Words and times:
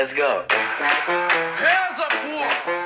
Let's 0.00 0.14
go. 0.14 0.22
Reza, 1.56 2.06
porra! 2.22 2.84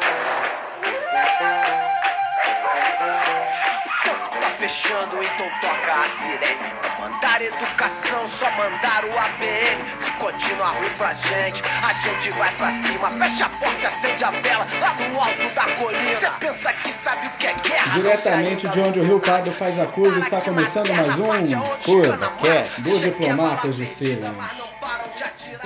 Tá 4.41 4.51
fechando, 4.59 5.23
então 5.23 5.49
toca 5.61 5.93
a 5.93 6.09
sirene. 6.09 6.75
Não 6.83 7.09
mandar 7.09 7.41
educação, 7.41 8.27
só 8.27 8.51
mandar 8.51 9.05
o 9.05 9.17
ABM. 9.17 9.85
Se 9.97 10.11
continuar 10.13 10.71
ruim 10.71 10.91
pra 10.99 11.13
gente, 11.13 11.63
a 11.89 11.93
gente 11.93 12.31
vai 12.31 12.53
pra 12.57 12.73
cima. 12.73 13.09
Fecha 13.13 13.47
a 13.47 13.49
porta, 13.49 13.87
acende 13.87 14.25
a 14.25 14.33
vela 14.33 14.67
lá 14.81 14.95
no 15.09 15.21
alto 15.21 15.55
da 15.55 15.67
colina. 15.77 16.13
Cê 16.13 16.29
pensa 16.41 16.73
que 16.73 16.91
sabe 16.91 17.29
o 17.29 17.31
que 17.39 17.47
é 17.47 17.55
guerra? 17.55 17.95
Diretamente 17.95 18.67
de 18.67 18.81
onde 18.81 18.99
o 18.99 19.05
Rio 19.05 19.21
Pardo 19.21 19.53
faz 19.53 19.79
a 19.79 19.87
curva, 19.87 20.19
está 20.19 20.41
começando 20.41 20.93
mais 20.93 21.53
um 21.53 21.61
Curva 21.61 22.33
Cast 22.43 22.83
dos 22.83 23.03
diplomatas 23.03 23.77
de 23.77 23.87
Salem. 23.87 24.74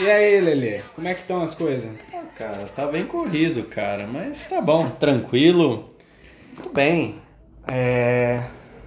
E 0.00 0.10
aí, 0.10 0.40
Lelê, 0.40 0.82
como 0.94 1.08
é 1.08 1.14
que 1.14 1.20
estão 1.20 1.42
as 1.42 1.54
coisas? 1.54 1.98
Cara, 2.36 2.68
tá 2.74 2.86
bem 2.86 3.04
corrido, 3.04 3.64
cara, 3.64 4.06
mas 4.06 4.46
tá 4.48 4.60
bom, 4.60 4.88
tranquilo. 4.90 5.90
Tudo 6.54 6.70
bem. 6.72 7.16
É... 7.66 8.42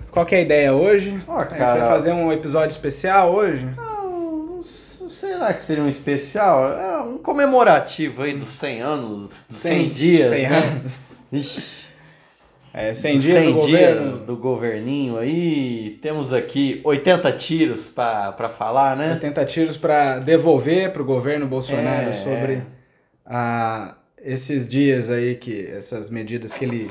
Qual 0.10 0.26
que 0.26 0.36
é 0.36 0.40
a 0.40 0.42
ideia 0.42 0.74
hoje? 0.74 1.22
Ó, 1.28 1.38
A 1.38 1.42
gente 1.44 1.58
cara- 1.58 1.80
vai 1.82 1.90
fazer 1.90 2.12
um 2.14 2.32
episódio 2.32 2.74
especial 2.74 3.34
hoje? 3.34 3.66
Não, 3.76 4.10
não 4.58 4.64
será 4.64 5.54
que 5.54 5.62
seria 5.64 5.84
um 5.84 5.90
especial? 5.90 6.74
É 6.74 6.98
um 7.02 7.18
comemorativo 7.18 8.24
aí 8.24 8.34
dos 8.34 8.50
100 8.50 8.82
anos, 8.82 9.30
dos 9.50 9.60
100, 9.60 9.90
dias. 9.90 10.30
100 10.30 10.50
né? 10.50 10.58
anos. 10.58 11.00
Ixi, 11.32 11.64
É, 12.74 12.94
100 12.94 13.16
dos 13.16 13.24
dias 13.24 13.38
100 13.44 13.48
do 13.48 13.54
governo. 13.60 14.06
dias 14.08 14.22
do 14.22 14.38
governinho 14.38 15.18
aí. 15.18 16.00
Temos 16.02 16.32
aqui 16.32 16.80
80 16.84 17.32
tiros 17.34 17.90
pra, 17.92 18.32
pra 18.32 18.48
falar, 18.50 18.96
né? 18.96 19.12
80 19.14 19.46
tiros 19.46 19.76
para 19.78 20.20
devolver 20.20 20.92
para 20.94 21.02
o 21.02 21.06
governo 21.06 21.46
Bolsonaro 21.48 22.12
É, 22.12 22.14
sobre 22.14 22.54
é. 22.54 22.62
ah, 23.26 23.96
esses 24.24 24.68
dias 24.70 25.12
aí 25.12 25.36
que 25.36 25.66
essas 25.68 26.10
medidas 26.10 26.54
que 26.54 26.64
ele 26.64 26.90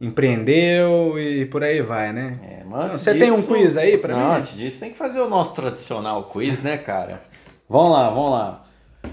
empreendeu 0.00 1.18
e 1.18 1.44
por 1.46 1.62
aí 1.62 1.82
vai, 1.82 2.12
né? 2.12 2.38
É, 2.42 2.64
mas 2.64 2.84
antes 2.86 3.00
Você 3.00 3.14
tem 3.14 3.30
um 3.30 3.36
disso- 3.36 3.48
quiz 3.54 3.76
aí 3.76 3.98
pra 3.98 4.14
Não, 4.16 4.30
mim? 4.34 4.38
antes 4.40 4.56
disso, 4.56 4.80
tem 4.80 4.90
que 4.90 4.96
fazer 4.98 5.20
o 5.20 5.28
nosso 5.28 5.54
tradicional 5.54 6.24
quiz, 6.24 6.62
né, 6.62 6.78
cara? 6.78 7.22
Vamos 7.68 7.92
lá, 7.92 8.08
vamos 8.10 8.30
lá. 8.32 8.64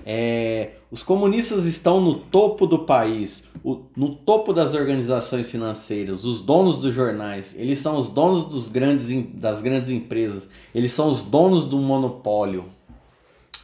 É, 0.10 0.70
os 0.90 1.04
comunistas 1.04 1.66
estão 1.66 2.00
no 2.00 2.14
topo 2.14 2.66
do 2.66 2.80
país, 2.80 3.50
o- 3.62 3.82
no 3.94 4.16
topo 4.16 4.54
das 4.54 4.74
organizações 4.74 5.50
financeiras, 5.50 6.24
os 6.24 6.40
donos 6.42 6.78
dos 6.82 6.94
jornais, 6.94 7.54
eles 7.60 7.80
são 7.80 7.98
os 7.98 8.08
donos 8.08 8.46
dos 8.46 8.70
grandes, 8.70 9.10
das 9.34 9.62
grandes 9.62 9.90
empresas, 9.90 10.48
eles 10.74 10.94
são 10.94 11.10
os 11.10 11.24
donos 11.24 11.66
do 11.66 11.78
monopólio. 11.78 12.66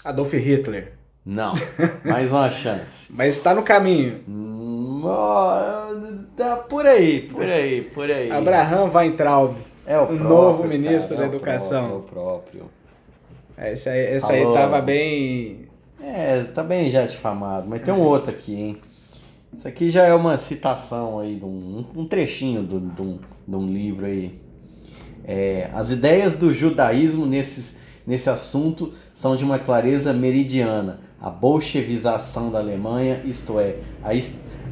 Adolf 0.04 0.34
Hitler. 0.34 0.96
Não, 1.26 1.54
mais 2.04 2.30
uma 2.30 2.50
chance. 2.50 3.14
Mas 3.14 3.38
está 3.38 3.56
no 3.56 3.64
caminho. 3.64 4.20
Hum, 4.28 5.02
tá 6.36 6.58
por 6.58 6.86
aí, 6.86 7.22
por 7.22 7.44
aí, 7.46 7.82
por 7.84 8.12
aí. 8.12 8.30
Abraham 8.30 8.92
Weintraub. 8.94 9.56
é 9.86 9.98
o 9.98 10.04
o 10.04 10.08
próprio, 10.08 10.28
novo 10.28 10.68
ministro 10.68 11.16
cara, 11.16 11.20
da 11.20 11.24
é 11.24 11.28
Educação. 11.30 11.88
próprio, 11.88 11.96
É 11.96 11.98
o 11.98 12.02
próprio. 12.02 12.64
É, 13.56 13.72
Esse 13.74 13.88
aí, 13.88 14.16
esse 14.18 14.30
aí 14.32 14.44
tava 14.54 14.82
bem. 14.82 15.63
É, 16.04 16.44
tá 16.44 16.62
bem 16.62 16.90
já 16.90 17.06
difamado, 17.06 17.66
mas 17.68 17.82
tem 17.82 17.94
um 17.94 18.02
outro 18.02 18.30
aqui, 18.32 18.54
hein? 18.54 18.78
Isso 19.56 19.66
aqui 19.68 19.90
já 19.90 20.04
é 20.04 20.14
uma 20.14 20.38
citação 20.38 21.20
aí, 21.20 21.36
de 21.36 21.46
um, 21.46 21.86
um 21.96 22.06
trechinho 22.06 22.62
do- 22.64 22.80
de 22.80 23.02
um, 23.02 23.20
de 23.48 23.56
um 23.56 23.66
livro 23.66 24.06
aí. 24.06 24.38
É, 25.24 25.70
as 25.74 25.92
ideias 25.92 26.36
do 26.36 26.54
judaísmo 26.54 27.26
nesses, 27.26 27.78
nesse 28.06 28.30
assunto 28.30 28.92
são 29.14 29.36
de 29.36 29.46
uma 29.46 29.58
clareza 29.60 30.12
meridiana. 30.12 31.00
A 31.22 31.30
bolchevização 31.30 32.52
da 32.52 32.60
Alemanha, 32.60 33.22
isto 33.24 33.58
é, 33.58 33.78
a, 34.04 34.10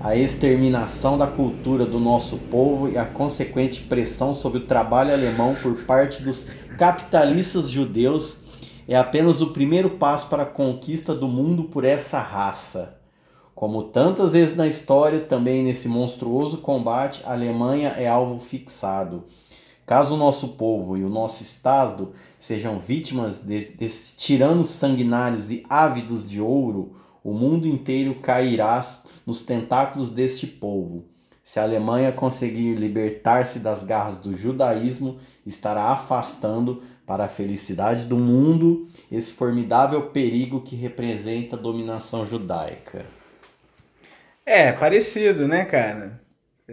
a 0.09 0.15
exterminação 0.17 1.17
da 1.17 1.27
cultura 1.27 1.85
do 1.85 1.97
nosso 1.97 2.37
povo 2.37 2.89
e 2.89 2.97
a 2.97 3.05
consequente 3.05 3.81
pressão 3.83 4.33
sobre 4.33 4.57
o 4.59 4.65
trabalho 4.65 5.13
alemão 5.13 5.55
por 5.55 5.75
parte 5.85 6.21
dos 6.21 6.47
capitalistas 6.77 7.69
judeus 7.69 8.40
é 8.93 8.97
apenas 8.97 9.41
o 9.41 9.51
primeiro 9.51 9.91
passo 9.91 10.27
para 10.27 10.43
a 10.43 10.45
conquista 10.45 11.15
do 11.15 11.27
mundo 11.27 11.65
por 11.65 11.85
essa 11.85 12.19
raça. 12.19 12.97
Como 13.55 13.83
tantas 13.83 14.33
vezes 14.33 14.55
na 14.55 14.67
história, 14.67 15.19
também 15.19 15.63
nesse 15.63 15.87
monstruoso 15.87 16.57
combate, 16.57 17.21
a 17.25 17.31
Alemanha 17.31 17.89
é 17.89 18.07
alvo 18.07 18.39
fixado. 18.39 19.23
Caso 19.85 20.15
o 20.15 20.17
nosso 20.17 20.49
povo 20.49 20.97
e 20.97 21.03
o 21.03 21.09
nosso 21.09 21.43
Estado 21.43 22.11
sejam 22.39 22.79
vítimas 22.79 23.39
de- 23.39 23.65
desses 23.65 24.17
tiranos 24.17 24.69
sanguinários 24.69 25.51
e 25.51 25.63
ávidos 25.69 26.29
de 26.29 26.41
ouro, 26.41 26.95
o 27.23 27.33
mundo 27.33 27.67
inteiro 27.67 28.15
cairá 28.15 28.85
nos 29.25 29.41
tentáculos 29.41 30.09
deste 30.09 30.47
povo. 30.47 31.05
Se 31.43 31.59
a 31.59 31.63
Alemanha 31.63 32.11
conseguir 32.11 32.75
libertar-se 32.75 33.59
das 33.59 33.83
garras 33.83 34.17
do 34.17 34.35
judaísmo, 34.35 35.17
estará 35.45 35.85
afastando 35.85 36.83
para 37.11 37.25
a 37.25 37.27
felicidade 37.27 38.05
do 38.05 38.15
mundo 38.15 38.87
esse 39.11 39.33
formidável 39.33 40.01
perigo 40.03 40.61
que 40.61 40.77
representa 40.77 41.57
a 41.57 41.59
dominação 41.59 42.25
judaica. 42.25 43.05
É, 44.45 44.71
parecido, 44.71 45.45
né, 45.45 45.65
cara? 45.65 46.21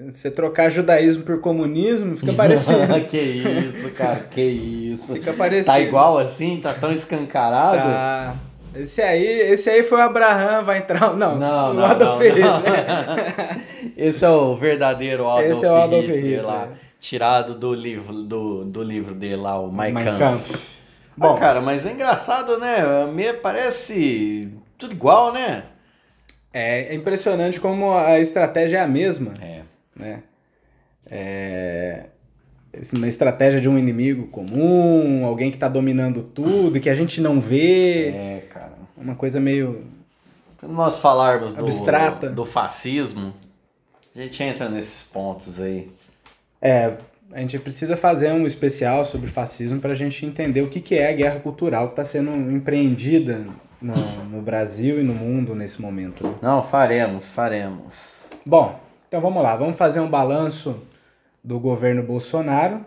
Você 0.08 0.30
trocar 0.30 0.70
judaísmo 0.70 1.24
por 1.24 1.40
comunismo 1.40 2.16
fica 2.16 2.32
parecido. 2.34 2.78
que 3.10 3.18
isso, 3.18 3.90
cara, 3.90 4.20
que 4.30 4.40
isso. 4.40 5.12
fica 5.12 5.32
parecido. 5.32 5.66
Tá 5.66 5.80
igual 5.80 6.18
assim? 6.18 6.60
Tá 6.62 6.72
tão 6.72 6.92
escancarado? 6.92 7.78
Tá. 7.78 8.36
Esse 8.76 9.02
aí, 9.02 9.26
esse 9.50 9.68
aí 9.68 9.82
foi 9.82 9.98
o 9.98 10.02
Abraham 10.02 10.62
Weintraub. 10.68 11.16
Não, 11.18 11.36
Não, 11.36 11.70
o 11.72 11.74
não, 11.74 11.84
Adolf 11.84 12.20
não, 12.20 12.24
Hitler. 12.24 12.44
não. 12.46 13.92
Esse 13.96 14.24
é 14.24 14.28
o 14.30 14.54
verdadeiro 14.54 15.26
Adolf, 15.28 15.50
Esse 15.50 15.66
é 15.66 15.70
o 15.72 15.74
Adolf 15.74 16.04
Hitler, 16.04 16.22
Hitler. 16.22 16.46
lá, 16.46 16.68
tirado 17.00 17.54
do 17.54 17.72
livro 17.74 18.12
do, 18.22 18.64
do 18.64 18.82
livro 18.82 19.14
dele 19.14 19.36
lá, 19.36 19.58
o 19.58 19.70
Mein 19.70 19.92
Mein 19.92 20.04
Kampf. 20.04 20.18
Kampf. 20.18 20.78
Bom, 21.16 21.34
Bom, 21.34 21.38
cara, 21.38 21.60
mas 21.60 21.84
é 21.84 21.92
engraçado, 21.92 22.58
né? 22.58 23.06
Me 23.12 23.32
parece 23.34 24.52
tudo 24.76 24.92
igual, 24.92 25.32
né? 25.32 25.64
é 26.50 26.94
impressionante 26.94 27.60
como 27.60 27.92
a 27.92 28.18
estratégia 28.18 28.78
é 28.78 28.80
a 28.80 28.88
mesma. 28.88 29.34
É. 29.40 29.62
né? 29.94 30.22
É 31.10 32.06
uma 32.94 33.08
estratégia 33.08 33.60
de 33.60 33.68
um 33.68 33.78
inimigo 33.78 34.26
comum, 34.28 35.24
alguém 35.24 35.50
que 35.50 35.56
está 35.56 35.68
dominando 35.68 36.22
tudo 36.22 36.76
e 36.76 36.80
que 36.80 36.90
a 36.90 36.94
gente 36.94 37.20
não 37.20 37.40
vê. 37.40 38.08
É, 38.08 38.46
cara. 38.52 38.72
Uma 38.96 39.14
coisa 39.14 39.40
meio. 39.40 39.84
Quando 40.58 40.72
nós 40.72 40.98
falarmos 40.98 41.54
do, 41.54 41.64
Abstrata. 41.64 42.28
do 42.28 42.44
fascismo, 42.44 43.32
a 44.14 44.20
gente 44.20 44.42
entra 44.42 44.68
nesses 44.68 45.04
pontos 45.04 45.60
aí. 45.60 45.90
É, 46.60 46.94
a 47.32 47.40
gente 47.40 47.58
precisa 47.58 47.96
fazer 47.96 48.32
um 48.32 48.46
especial 48.46 49.04
sobre 49.04 49.28
fascismo 49.28 49.80
para 49.80 49.92
a 49.92 49.96
gente 49.96 50.24
entender 50.26 50.62
o 50.62 50.68
que, 50.68 50.80
que 50.80 50.96
é 50.96 51.08
a 51.10 51.12
guerra 51.14 51.40
cultural 51.40 51.86
que 51.88 51.92
está 51.92 52.04
sendo 52.04 52.30
empreendida 52.50 53.44
no, 53.80 53.94
no 54.24 54.42
Brasil 54.42 55.00
e 55.00 55.04
no 55.04 55.14
mundo 55.14 55.54
nesse 55.54 55.80
momento. 55.80 56.38
Não, 56.42 56.62
faremos, 56.62 57.30
faremos. 57.30 58.30
Bom, 58.46 58.78
então 59.06 59.20
vamos 59.20 59.42
lá, 59.42 59.54
vamos 59.56 59.76
fazer 59.76 60.00
um 60.00 60.08
balanço 60.08 60.82
do 61.44 61.60
governo 61.60 62.02
Bolsonaro. 62.02 62.84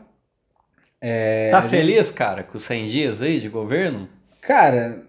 É, 0.99 1.49
Tá 1.51 1.61
gente- 1.61 1.69
feliz, 1.71 2.11
cara, 2.11 2.43
com 2.43 2.57
os 2.57 2.63
100 2.63 2.87
dias 2.87 3.21
aí 3.21 3.39
de 3.39 3.47
governo? 3.49 4.07
Cara, 4.41 5.03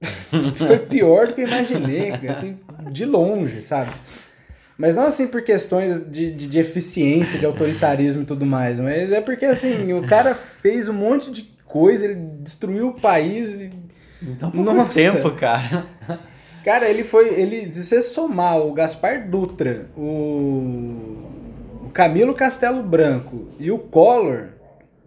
foi 0.66 0.78
pior 0.78 1.28
do 1.28 1.34
que 1.34 1.40
eu 1.42 1.48
imaginei, 1.48 2.10
assim, 2.28 2.58
de 2.90 3.04
longe, 3.04 3.62
sabe? 3.62 3.90
Mas 4.76 4.96
não 4.96 5.04
assim 5.06 5.28
por 5.28 5.42
questões 5.42 6.10
de, 6.10 6.32
de, 6.32 6.48
de 6.48 6.58
eficiência, 6.58 7.38
de 7.38 7.46
autoritarismo 7.46 8.22
e 8.22 8.26
tudo 8.26 8.44
mais, 8.44 8.80
mas 8.80 9.12
é 9.12 9.20
porque 9.20 9.44
assim, 9.44 9.92
o 9.92 10.02
cara 10.02 10.34
fez 10.34 10.88
um 10.88 10.92
monte 10.92 11.30
de 11.30 11.42
coisa, 11.64 12.04
ele 12.04 12.14
destruiu 12.40 12.88
o 12.88 13.00
país 13.00 13.60
e. 13.60 13.70
Então, 14.22 14.50
Nossa. 14.50 14.94
tempo, 14.94 15.30
cara. 15.32 15.86
Cara, 16.64 16.88
ele 16.88 17.04
foi. 17.04 17.28
Ele, 17.28 17.70
se 17.70 17.84
você 17.84 18.00
somar 18.00 18.58
o 18.58 18.72
Gaspar 18.72 19.28
Dutra, 19.28 19.90
o, 19.96 21.28
o 21.84 21.90
Camilo 21.92 22.32
Castelo 22.32 22.82
Branco 22.82 23.48
e 23.60 23.70
o 23.70 23.78
Collor, 23.78 24.46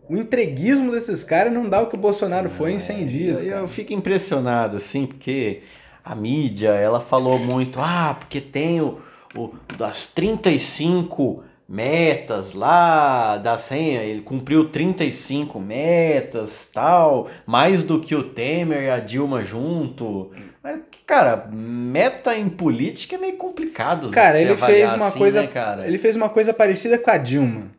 o 0.08 0.16
entreguismo 0.16 0.92
desses 0.92 1.24
caras 1.24 1.52
não 1.52 1.68
dá 1.68 1.82
o 1.82 1.88
que 1.88 1.96
o 1.96 2.00
Bolsonaro 2.00 2.50
foi 2.50 2.74
em 2.74 2.80
100 2.80 3.08
dias. 3.08 3.42
Eu, 3.42 3.58
eu 3.58 3.68
fico 3.68 3.92
impressionado, 3.92 4.78
assim, 4.78 5.08
porque 5.08 5.62
a 6.06 6.14
mídia, 6.14 6.70
ela 6.70 7.00
falou 7.00 7.40
muito, 7.40 7.80
ah, 7.82 8.16
porque 8.20 8.40
tem 8.40 8.80
o, 8.80 9.00
o 9.38 9.54
das 9.78 10.14
35 10.14 11.44
metas 11.68 12.54
lá 12.54 13.38
da 13.38 13.58
senha, 13.58 14.02
ele 14.02 14.22
cumpriu 14.22 14.70
35 14.70 15.60
metas, 15.60 16.72
tal, 16.74 17.30
mais 17.46 17.84
do 17.84 18.00
que 18.00 18.16
o 18.16 18.24
Temer 18.24 18.84
e 18.84 18.90
a 18.90 19.00
Dilma 19.00 19.44
junto. 19.44 20.32
Mas, 20.64 20.80
cara, 21.06 21.48
meta 21.52 22.36
em 22.36 22.50
política 22.50 23.16
é 23.16 23.20
meio 23.20 23.38
complicado 23.38 24.10
Cara, 24.10 24.40
ele 24.40 24.56
fez 24.56 24.94
uma 24.94 25.08
assim, 25.08 25.18
coisa. 25.18 25.42
né, 25.42 25.48
cara? 25.48 25.86
Ele 25.86 25.98
fez 25.98 26.16
uma 26.16 26.30
coisa 26.30 26.54
parecida 26.54 26.98
com 26.98 27.12
a 27.12 27.18
Dilma. 27.18 27.72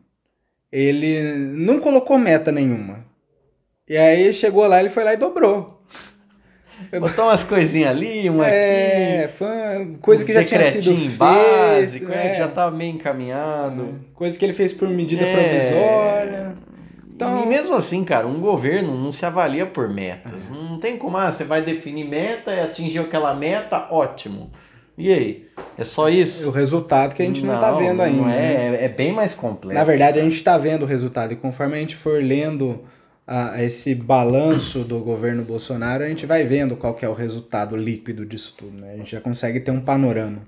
Ele 0.71 1.33
não 1.33 1.79
colocou 1.79 2.17
meta 2.17 2.51
nenhuma. 2.51 3.03
E 3.87 3.97
aí 3.97 4.31
chegou 4.31 4.67
lá, 4.67 4.79
ele 4.79 4.89
foi 4.89 5.03
lá 5.03 5.13
e 5.15 5.17
dobrou. 5.17 5.78
Botou 6.99 7.25
umas 7.25 7.43
coisinhas 7.43 7.89
ali, 7.91 8.29
uma 8.29 8.47
É, 8.47 9.25
aqui. 9.25 9.37
foi 9.37 9.47
uma 9.47 9.97
coisa 9.99 10.25
que 10.25 10.33
já 10.33 10.43
tinha 10.43 10.63
sido 10.69 10.95
feita. 10.95 11.15
básico, 11.17 12.11
é, 12.11 12.27
é. 12.27 12.29
que 12.31 12.37
já 12.37 12.47
tava 12.47 12.75
meio 12.75 12.93
encaminhado. 12.95 13.99
Coisa 14.13 14.37
que 14.37 14.45
ele 14.45 14.53
fez 14.53 14.73
por 14.73 14.87
medida 14.89 15.23
É. 15.23 15.33
provisória. 15.33 16.53
Então, 17.15 17.43
E 17.43 17.47
mesmo 17.47 17.75
assim, 17.75 18.03
cara, 18.05 18.25
um 18.25 18.39
governo 18.39 18.95
não 18.95 19.11
se 19.11 19.25
avalia 19.25 19.65
por 19.65 19.89
metas. 19.89 20.49
Não 20.49 20.79
tem 20.79 20.95
como, 20.97 21.17
ah, 21.17 21.29
você 21.31 21.43
vai 21.43 21.61
definir 21.61 22.05
meta 22.07 22.53
e 22.53 22.61
atingiu 22.61 23.03
aquela 23.03 23.33
meta, 23.35 23.87
ótimo. 23.91 24.49
E 24.97 25.11
aí? 25.11 25.45
É 25.77 25.83
só 25.85 26.05
o 26.05 26.09
isso? 26.09 26.49
resultado 26.49 27.13
que 27.15 27.21
a 27.21 27.25
gente 27.25 27.45
não, 27.45 27.59
tá 27.59 27.71
vendo 27.73 28.01
ainda. 28.01 28.17
Não 28.21 28.25
né? 28.27 28.77
é, 28.81 28.85
é 28.85 28.87
bem 28.89 29.11
mais 29.13 29.33
complexo. 29.35 29.77
Na 29.77 29.83
verdade, 29.83 30.19
a 30.19 30.23
gente 30.23 30.35
está 30.35 30.57
vendo 30.57 30.83
o 30.83 30.85
resultado. 30.85 31.33
E 31.33 31.35
conforme 31.35 31.75
a 31.75 31.79
gente 31.79 31.95
for 31.95 32.21
lendo 32.23 32.81
ah, 33.31 33.61
esse 33.63 33.93
balanço 33.93 34.79
do 34.83 34.97
governo 34.99 35.43
Bolsonaro, 35.43 36.03
a 36.03 36.09
gente 36.09 36.25
vai 36.25 36.43
vendo 36.43 36.75
qual 36.75 36.95
que 36.95 37.05
é 37.05 37.09
o 37.09 37.13
resultado 37.13 37.77
líquido 37.77 38.25
disso 38.25 38.55
tudo. 38.57 38.81
Né? 38.81 38.93
A 38.93 38.97
gente 38.97 39.11
já 39.11 39.21
consegue 39.21 39.59
ter 39.59 39.69
um 39.69 39.81
panorama. 39.81 40.39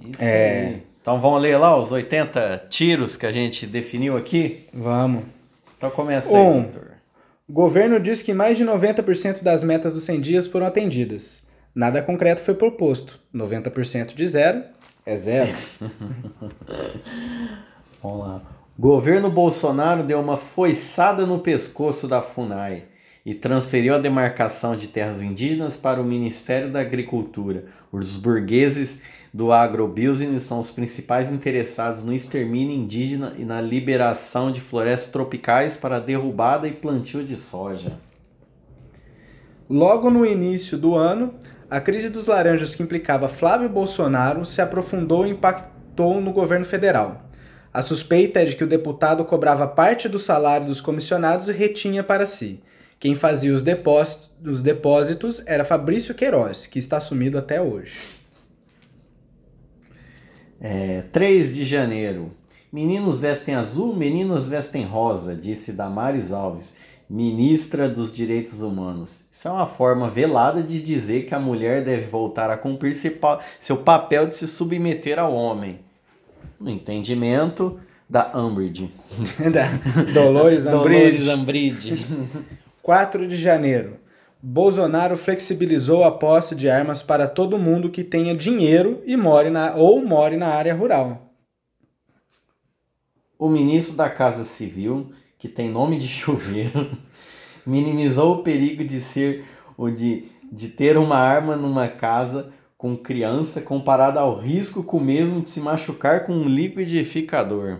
Isso 0.00 0.20
É. 0.22 0.60
aí. 0.66 0.82
Então 1.00 1.20
vamos 1.20 1.40
ler 1.40 1.56
lá 1.58 1.76
os 1.76 1.92
80 1.92 2.66
tiros 2.68 3.16
que 3.16 3.24
a 3.24 3.30
gente 3.32 3.66
definiu 3.66 4.16
aqui? 4.16 4.64
Vamos. 4.74 5.24
Então 5.78 5.90
começa 5.90 6.36
aí, 6.36 6.42
Um. 6.42 6.62
doutor. 6.62 6.92
O 7.48 7.52
governo 7.52 8.00
diz 8.00 8.20
que 8.22 8.32
mais 8.32 8.56
de 8.58 8.64
90% 8.64 9.42
das 9.42 9.62
metas 9.62 9.94
dos 9.94 10.02
100 10.04 10.20
dias 10.20 10.46
foram 10.48 10.66
atendidas. 10.66 11.42
Nada 11.74 12.02
concreto 12.02 12.40
foi 12.40 12.54
proposto. 12.54 13.18
90% 13.34 14.14
de 14.14 14.26
zero 14.26 14.62
é 15.06 15.16
zero. 15.16 15.52
Vamos 18.02 18.20
lá. 18.26 18.42
Governo 18.78 19.30
Bolsonaro 19.30 20.02
deu 20.02 20.18
uma 20.18 20.38
foiçada 20.38 21.26
no 21.26 21.40
pescoço 21.40 22.08
da 22.08 22.22
FUNAI 22.22 22.84
e 23.24 23.34
transferiu 23.34 23.94
a 23.94 23.98
demarcação 23.98 24.74
de 24.74 24.88
terras 24.88 25.20
indígenas 25.20 25.76
para 25.76 26.00
o 26.00 26.04
Ministério 26.04 26.70
da 26.72 26.80
Agricultura. 26.80 27.66
Os 27.92 28.16
burgueses 28.16 29.02
do 29.32 29.52
agrobusiness 29.52 30.44
são 30.44 30.58
os 30.58 30.70
principais 30.70 31.30
interessados 31.30 32.02
no 32.02 32.14
extermínio 32.14 32.74
indígena 32.74 33.34
e 33.38 33.44
na 33.44 33.60
liberação 33.60 34.50
de 34.50 34.60
florestas 34.60 35.12
tropicais 35.12 35.76
para 35.76 36.00
derrubada 36.00 36.66
e 36.66 36.72
plantio 36.72 37.22
de 37.22 37.36
soja. 37.36 37.92
Logo 39.68 40.08
no 40.08 40.24
início 40.24 40.78
do 40.78 40.94
ano, 40.94 41.34
a 41.70 41.78
crise 41.78 42.08
dos 42.08 42.26
laranjas 42.26 42.74
que 42.74 42.82
implicava 42.82 43.28
Flávio 43.28 43.68
Bolsonaro 43.68 44.46
se 44.46 44.62
aprofundou 44.62 45.26
e 45.26 45.30
impactou 45.30 46.22
no 46.22 46.32
governo 46.32 46.64
federal. 46.64 47.22
A 47.72 47.80
suspeita 47.80 48.40
é 48.40 48.44
de 48.44 48.54
que 48.54 48.64
o 48.64 48.66
deputado 48.66 49.24
cobrava 49.24 49.66
parte 49.66 50.08
do 50.08 50.18
salário 50.18 50.66
dos 50.66 50.80
comissionados 50.80 51.48
e 51.48 51.52
retinha 51.52 52.04
para 52.04 52.26
si. 52.26 52.62
Quem 53.00 53.14
fazia 53.14 53.54
os 53.54 53.62
depósitos, 53.62 54.30
os 54.44 54.62
depósitos 54.62 55.42
era 55.46 55.64
Fabrício 55.64 56.14
Queiroz, 56.14 56.66
que 56.66 56.78
está 56.78 57.00
sumido 57.00 57.38
até 57.38 57.60
hoje. 57.60 57.94
É, 60.60 61.02
3 61.10 61.54
de 61.54 61.64
janeiro. 61.64 62.30
Meninos 62.70 63.18
vestem 63.18 63.54
azul, 63.54 63.96
meninas 63.96 64.46
vestem 64.46 64.84
rosa, 64.84 65.34
disse 65.34 65.72
Damares 65.72 66.30
Alves, 66.30 66.76
ministra 67.08 67.88
dos 67.88 68.14
Direitos 68.14 68.62
Humanos. 68.62 69.24
Isso 69.32 69.48
é 69.48 69.50
uma 69.50 69.66
forma 69.66 70.08
velada 70.08 70.62
de 70.62 70.80
dizer 70.80 71.26
que 71.26 71.34
a 71.34 71.40
mulher 71.40 71.84
deve 71.84 72.06
voltar 72.06 72.50
a 72.50 72.56
cumprir 72.56 72.94
seu 73.60 73.76
papel 73.78 74.28
de 74.28 74.36
se 74.36 74.46
submeter 74.46 75.18
ao 75.18 75.34
homem. 75.34 75.80
No 76.62 76.70
entendimento 76.70 77.80
da 78.08 78.30
Umbridge. 78.34 78.88
Da 79.52 79.66
Dolores 80.12 80.64
Dolores 80.64 81.26
Umbridge. 81.26 81.30
Umbridge. 81.30 82.06
4 82.82 83.26
de 83.26 83.36
janeiro. 83.36 83.96
Bolsonaro 84.40 85.16
flexibilizou 85.16 86.02
a 86.02 86.10
posse 86.10 86.54
de 86.54 86.68
armas 86.68 87.02
para 87.02 87.28
todo 87.28 87.58
mundo 87.58 87.90
que 87.90 88.02
tenha 88.02 88.34
dinheiro 88.34 89.00
e 89.06 89.16
more 89.16 89.50
na, 89.50 89.74
ou 89.76 90.04
more 90.04 90.36
na 90.36 90.48
área 90.48 90.74
rural. 90.74 91.32
O 93.38 93.48
ministro 93.48 93.96
da 93.96 94.10
Casa 94.10 94.44
Civil, 94.44 95.12
que 95.38 95.48
tem 95.48 95.70
nome 95.70 95.96
de 95.96 96.08
chuveiro, 96.08 96.90
minimizou 97.64 98.34
o 98.36 98.42
perigo 98.42 98.84
de 98.84 99.00
ser 99.00 99.44
o 99.76 99.88
de, 99.90 100.28
de 100.50 100.68
ter 100.68 100.96
uma 100.96 101.16
arma 101.16 101.56
numa 101.56 101.88
casa 101.88 102.52
com 102.82 102.96
criança 102.96 103.60
comparado 103.60 104.18
ao 104.18 104.36
risco 104.36 104.82
com 104.82 104.96
o 104.96 105.00
mesmo 105.00 105.40
de 105.40 105.48
se 105.48 105.60
machucar 105.60 106.26
com 106.26 106.32
um 106.32 106.48
liquidificador. 106.48 107.78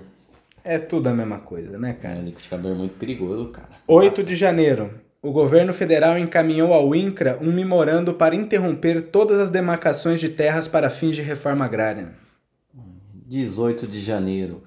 É 0.62 0.78
tudo 0.78 1.08
a 1.08 1.12
mesma 1.12 1.40
coisa, 1.40 1.76
né, 1.76 1.94
Cara, 1.94 2.14
cara? 2.14 2.24
liquidificador 2.24 2.70
é 2.70 2.74
muito 2.76 2.94
perigoso, 2.94 3.48
cara. 3.48 3.70
8 3.88 4.22
de 4.22 4.36
janeiro. 4.36 4.94
O 5.20 5.32
governo 5.32 5.72
federal 5.72 6.16
encaminhou 6.16 6.72
ao 6.72 6.94
INCRA 6.94 7.36
um 7.42 7.52
memorando 7.52 8.14
para 8.14 8.36
interromper 8.36 9.02
todas 9.02 9.40
as 9.40 9.50
demarcações 9.50 10.20
de 10.20 10.28
terras 10.28 10.68
para 10.68 10.88
fins 10.88 11.16
de 11.16 11.22
reforma 11.22 11.64
agrária. 11.64 12.10
18 13.26 13.88
de 13.88 13.98
janeiro. 13.98 14.62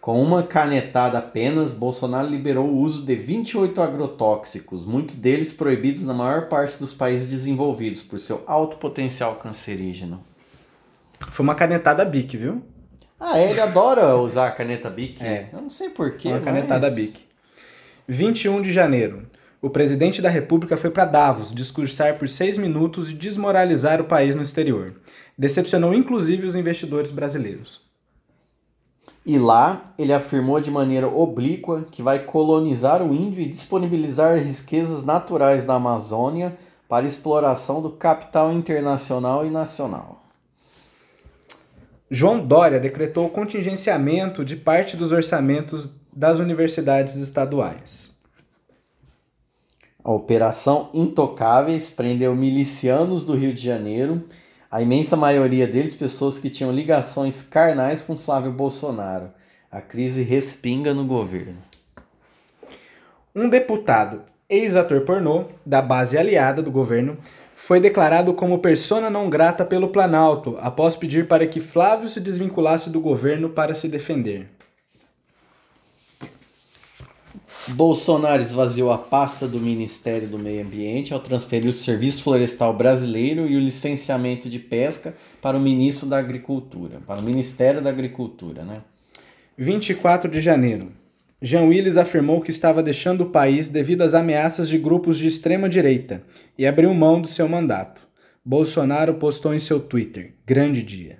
Com 0.00 0.22
uma 0.22 0.42
canetada 0.42 1.18
apenas, 1.18 1.74
Bolsonaro 1.74 2.26
liberou 2.26 2.66
o 2.66 2.78
uso 2.78 3.04
de 3.04 3.14
28 3.14 3.82
agrotóxicos, 3.82 4.84
muitos 4.84 5.14
deles 5.14 5.52
proibidos 5.52 6.04
na 6.04 6.14
maior 6.14 6.48
parte 6.48 6.78
dos 6.78 6.94
países 6.94 7.28
desenvolvidos 7.28 8.02
por 8.02 8.18
seu 8.18 8.42
alto 8.46 8.78
potencial 8.78 9.36
cancerígeno. 9.36 10.24
Foi 11.30 11.44
uma 11.44 11.54
canetada 11.54 12.02
bique, 12.02 12.38
viu? 12.38 12.62
Ah, 13.20 13.38
é, 13.38 13.50
ele 13.50 13.60
adora 13.60 14.16
usar 14.16 14.48
a 14.48 14.50
caneta 14.50 14.88
Bic. 14.88 15.22
É. 15.22 15.50
Eu 15.52 15.60
não 15.60 15.68
sei 15.68 15.90
porquê, 15.90 16.28
Uma 16.28 16.36
mas... 16.36 16.44
canetada 16.44 16.90
bique. 16.90 17.26
21 18.08 18.62
de 18.62 18.72
janeiro. 18.72 19.28
O 19.60 19.68
presidente 19.68 20.22
da 20.22 20.30
República 20.30 20.78
foi 20.78 20.88
para 20.88 21.04
Davos 21.04 21.54
discursar 21.54 22.16
por 22.16 22.26
seis 22.26 22.56
minutos 22.56 23.10
e 23.10 23.12
desmoralizar 23.12 24.00
o 24.00 24.04
país 24.04 24.34
no 24.34 24.40
exterior. 24.40 24.94
Decepcionou 25.36 25.92
inclusive 25.92 26.46
os 26.46 26.56
investidores 26.56 27.10
brasileiros. 27.10 27.89
E 29.30 29.38
lá, 29.38 29.92
ele 29.96 30.12
afirmou 30.12 30.60
de 30.60 30.72
maneira 30.72 31.06
oblíqua 31.06 31.86
que 31.88 32.02
vai 32.02 32.18
colonizar 32.18 33.00
o 33.00 33.14
índio 33.14 33.40
e 33.40 33.48
disponibilizar 33.48 34.32
as 34.32 34.42
riquezas 34.42 35.04
naturais 35.04 35.62
da 35.62 35.74
Amazônia 35.74 36.58
para 36.88 37.06
exploração 37.06 37.80
do 37.80 37.90
capital 37.90 38.52
internacional 38.52 39.46
e 39.46 39.50
nacional. 39.50 40.24
João 42.10 42.44
Dória 42.44 42.80
decretou 42.80 43.26
o 43.26 43.30
contingenciamento 43.30 44.44
de 44.44 44.56
parte 44.56 44.96
dos 44.96 45.12
orçamentos 45.12 45.92
das 46.12 46.40
universidades 46.40 47.14
estaduais. 47.14 48.10
A 50.02 50.10
Operação 50.10 50.90
Intocáveis 50.92 51.88
prendeu 51.88 52.34
milicianos 52.34 53.22
do 53.22 53.36
Rio 53.36 53.54
de 53.54 53.62
Janeiro, 53.62 54.24
a 54.70 54.80
imensa 54.80 55.16
maioria 55.16 55.66
deles 55.66 55.96
pessoas 55.96 56.38
que 56.38 56.48
tinham 56.48 56.70
ligações 56.70 57.42
carnais 57.42 58.02
com 58.04 58.16
Flávio 58.16 58.52
Bolsonaro. 58.52 59.30
A 59.70 59.80
crise 59.80 60.22
respinga 60.22 60.94
no 60.94 61.04
governo. 61.04 61.56
Um 63.34 63.48
deputado, 63.48 64.22
ex-ator 64.48 65.00
pornô, 65.00 65.46
da 65.66 65.82
base 65.82 66.16
aliada 66.16 66.62
do 66.62 66.70
governo, 66.70 67.18
foi 67.56 67.80
declarado 67.80 68.32
como 68.32 68.60
persona 68.60 69.10
não 69.10 69.28
grata 69.28 69.64
pelo 69.64 69.88
Planalto 69.88 70.56
após 70.60 70.94
pedir 70.94 71.26
para 71.26 71.46
que 71.46 71.60
Flávio 71.60 72.08
se 72.08 72.20
desvinculasse 72.20 72.90
do 72.90 73.00
governo 73.00 73.50
para 73.50 73.74
se 73.74 73.88
defender. 73.88 74.48
Bolsonaro 77.68 78.40
esvaziou 78.40 78.90
a 78.90 78.96
pasta 78.96 79.46
do 79.46 79.60
Ministério 79.60 80.26
do 80.26 80.38
Meio 80.38 80.64
Ambiente 80.64 81.12
ao 81.12 81.20
transferir 81.20 81.70
o 81.70 81.74
Serviço 81.74 82.22
Florestal 82.22 82.74
Brasileiro 82.74 83.46
e 83.46 83.54
o 83.54 83.60
licenciamento 83.60 84.48
de 84.48 84.58
pesca 84.58 85.14
para 85.42 85.58
o 85.58 85.60
ministro 85.60 86.08
da 86.08 86.18
Agricultura, 86.18 87.00
para 87.06 87.20
o 87.20 87.22
Ministério 87.22 87.82
da 87.82 87.90
Agricultura, 87.90 88.64
né? 88.64 88.78
24 89.58 90.30
de 90.30 90.40
janeiro. 90.40 90.90
Jean 91.42 91.64
Willis 91.64 91.96
afirmou 91.96 92.40
que 92.40 92.50
estava 92.50 92.82
deixando 92.82 93.22
o 93.22 93.30
país 93.30 93.68
devido 93.68 94.02
às 94.02 94.14
ameaças 94.14 94.68
de 94.68 94.78
grupos 94.78 95.18
de 95.18 95.28
extrema 95.28 95.68
direita 95.68 96.22
e 96.56 96.66
abriu 96.66 96.92
mão 96.94 97.20
do 97.20 97.28
seu 97.28 97.48
mandato. 97.48 98.00
Bolsonaro 98.42 99.14
postou 99.14 99.54
em 99.54 99.58
seu 99.58 99.80
Twitter: 99.80 100.34
Grande 100.46 100.82
dia. 100.82 101.18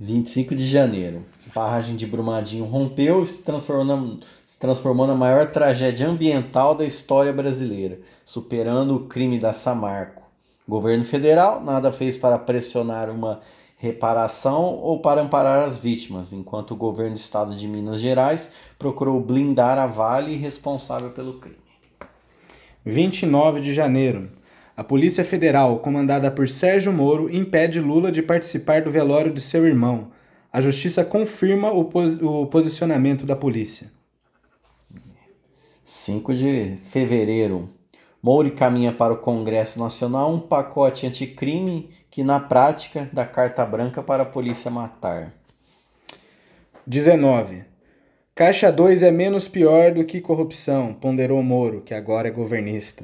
25 0.00 0.54
de 0.54 0.66
janeiro. 0.66 1.24
A 1.50 1.54
barragem 1.54 1.96
de 1.96 2.06
Brumadinho 2.06 2.64
rompeu 2.64 3.22
e 3.22 3.26
se 3.26 3.42
transformou 3.42 4.20
se 4.58 4.60
transformou 4.60 5.06
na 5.06 5.14
maior 5.14 5.46
tragédia 5.52 6.08
ambiental 6.08 6.74
da 6.74 6.84
história 6.84 7.32
brasileira, 7.32 8.00
superando 8.24 8.96
o 8.96 9.06
crime 9.06 9.38
da 9.38 9.52
Samarco. 9.52 10.24
O 10.66 10.72
governo 10.72 11.04
federal 11.04 11.62
nada 11.62 11.92
fez 11.92 12.16
para 12.16 12.36
pressionar 12.36 13.08
uma 13.08 13.40
reparação 13.76 14.74
ou 14.74 14.98
para 14.98 15.20
amparar 15.20 15.62
as 15.62 15.78
vítimas, 15.78 16.32
enquanto 16.32 16.72
o 16.72 16.76
governo 16.76 17.14
do 17.14 17.18
estado 17.18 17.54
de 17.54 17.68
Minas 17.68 18.00
Gerais 18.00 18.50
procurou 18.76 19.20
blindar 19.20 19.78
a 19.78 19.86
Vale 19.86 20.34
responsável 20.34 21.10
pelo 21.10 21.34
crime. 21.34 21.56
29 22.84 23.60
de 23.60 23.72
janeiro. 23.72 24.28
A 24.76 24.82
Polícia 24.82 25.24
Federal, 25.24 25.78
comandada 25.78 26.32
por 26.32 26.48
Sérgio 26.48 26.92
Moro, 26.92 27.32
impede 27.32 27.78
Lula 27.78 28.10
de 28.10 28.22
participar 28.22 28.82
do 28.82 28.90
velório 28.90 29.32
de 29.32 29.40
seu 29.40 29.64
irmão. 29.64 30.08
A 30.52 30.60
justiça 30.60 31.04
confirma 31.04 31.70
o, 31.70 31.84
pos 31.84 32.20
o 32.20 32.46
posicionamento 32.46 33.24
da 33.24 33.36
polícia. 33.36 33.96
5 35.88 36.34
de 36.34 36.76
fevereiro. 36.90 37.70
Moura 38.22 38.50
caminha 38.50 38.92
para 38.92 39.14
o 39.14 39.16
Congresso 39.16 39.78
Nacional 39.78 40.30
um 40.30 40.38
pacote 40.38 41.06
anticrime 41.06 41.88
que, 42.10 42.22
na 42.22 42.38
prática, 42.38 43.08
dá 43.10 43.24
carta 43.24 43.64
branca 43.64 44.02
para 44.02 44.22
a 44.22 44.26
polícia 44.26 44.70
matar. 44.70 45.32
19. 46.86 47.64
Caixa 48.34 48.70
2 48.70 49.02
é 49.02 49.10
menos 49.10 49.48
pior 49.48 49.92
do 49.92 50.04
que 50.04 50.20
corrupção, 50.20 50.92
ponderou 50.92 51.42
Moro, 51.42 51.80
que 51.80 51.94
agora 51.94 52.28
é 52.28 52.30
governista. 52.30 53.02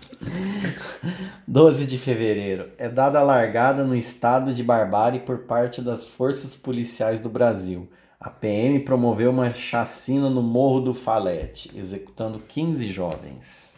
12 1.46 1.84
de 1.84 1.98
fevereiro. 1.98 2.70
É 2.78 2.88
dada 2.88 3.18
a 3.20 3.22
largada 3.22 3.84
no 3.84 3.94
estado 3.94 4.54
de 4.54 4.62
barbárie 4.62 5.20
por 5.20 5.40
parte 5.40 5.82
das 5.82 6.08
forças 6.08 6.56
policiais 6.56 7.20
do 7.20 7.28
Brasil. 7.28 7.86
A 8.24 8.30
PM 8.30 8.80
promoveu 8.80 9.30
uma 9.30 9.52
chacina 9.52 10.30
no 10.30 10.40
Morro 10.40 10.80
do 10.80 10.94
Falete, 10.94 11.70
executando 11.78 12.38
15 12.38 12.90
jovens. 12.90 13.70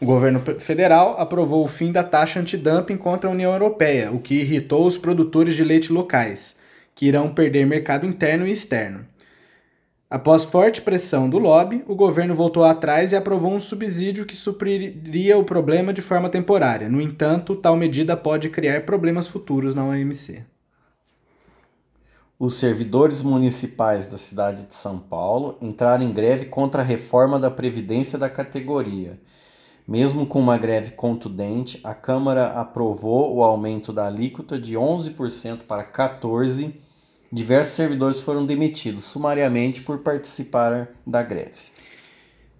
O 0.00 0.06
governo 0.06 0.40
federal 0.58 1.20
aprovou 1.20 1.62
o 1.62 1.68
fim 1.68 1.92
da 1.92 2.02
taxa 2.02 2.40
antidumping 2.40 2.96
contra 2.96 3.28
a 3.28 3.32
União 3.34 3.52
Europeia, 3.52 4.10
o 4.10 4.18
que 4.18 4.36
irritou 4.36 4.86
os 4.86 4.96
produtores 4.96 5.54
de 5.54 5.62
leite 5.62 5.92
locais, 5.92 6.58
que 6.94 7.04
irão 7.04 7.34
perder 7.34 7.66
mercado 7.66 8.06
interno 8.06 8.46
e 8.46 8.52
externo. 8.52 9.04
Após 10.08 10.46
forte 10.46 10.80
pressão 10.80 11.28
do 11.28 11.36
lobby, 11.36 11.84
o 11.86 11.94
governo 11.94 12.34
voltou 12.34 12.64
atrás 12.64 13.12
e 13.12 13.16
aprovou 13.16 13.52
um 13.52 13.60
subsídio 13.60 14.24
que 14.24 14.34
supriria 14.34 15.36
o 15.36 15.44
problema 15.44 15.92
de 15.92 16.00
forma 16.00 16.30
temporária. 16.30 16.88
No 16.88 17.02
entanto, 17.02 17.54
tal 17.54 17.76
medida 17.76 18.16
pode 18.16 18.48
criar 18.48 18.86
problemas 18.86 19.28
futuros 19.28 19.74
na 19.74 19.84
OMC. 19.84 20.42
Os 22.40 22.54
servidores 22.54 23.20
municipais 23.20 24.08
da 24.08 24.16
cidade 24.16 24.62
de 24.62 24.72
São 24.72 24.96
Paulo 24.96 25.58
entraram 25.60 26.04
em 26.04 26.12
greve 26.12 26.44
contra 26.44 26.82
a 26.82 26.84
reforma 26.84 27.36
da 27.36 27.50
Previdência 27.50 28.16
da 28.16 28.30
categoria. 28.30 29.18
Mesmo 29.88 30.24
com 30.24 30.38
uma 30.38 30.56
greve 30.56 30.92
contundente, 30.92 31.80
a 31.82 31.94
Câmara 31.94 32.52
aprovou 32.52 33.34
o 33.34 33.42
aumento 33.42 33.92
da 33.92 34.06
alíquota 34.06 34.56
de 34.56 34.76
11% 34.76 35.62
para 35.66 35.84
14%. 35.84 36.74
Diversos 37.32 37.74
servidores 37.74 38.20
foram 38.20 38.46
demitidos 38.46 39.02
sumariamente 39.02 39.80
por 39.80 39.98
participar 39.98 40.90
da 41.04 41.24
greve. 41.24 41.72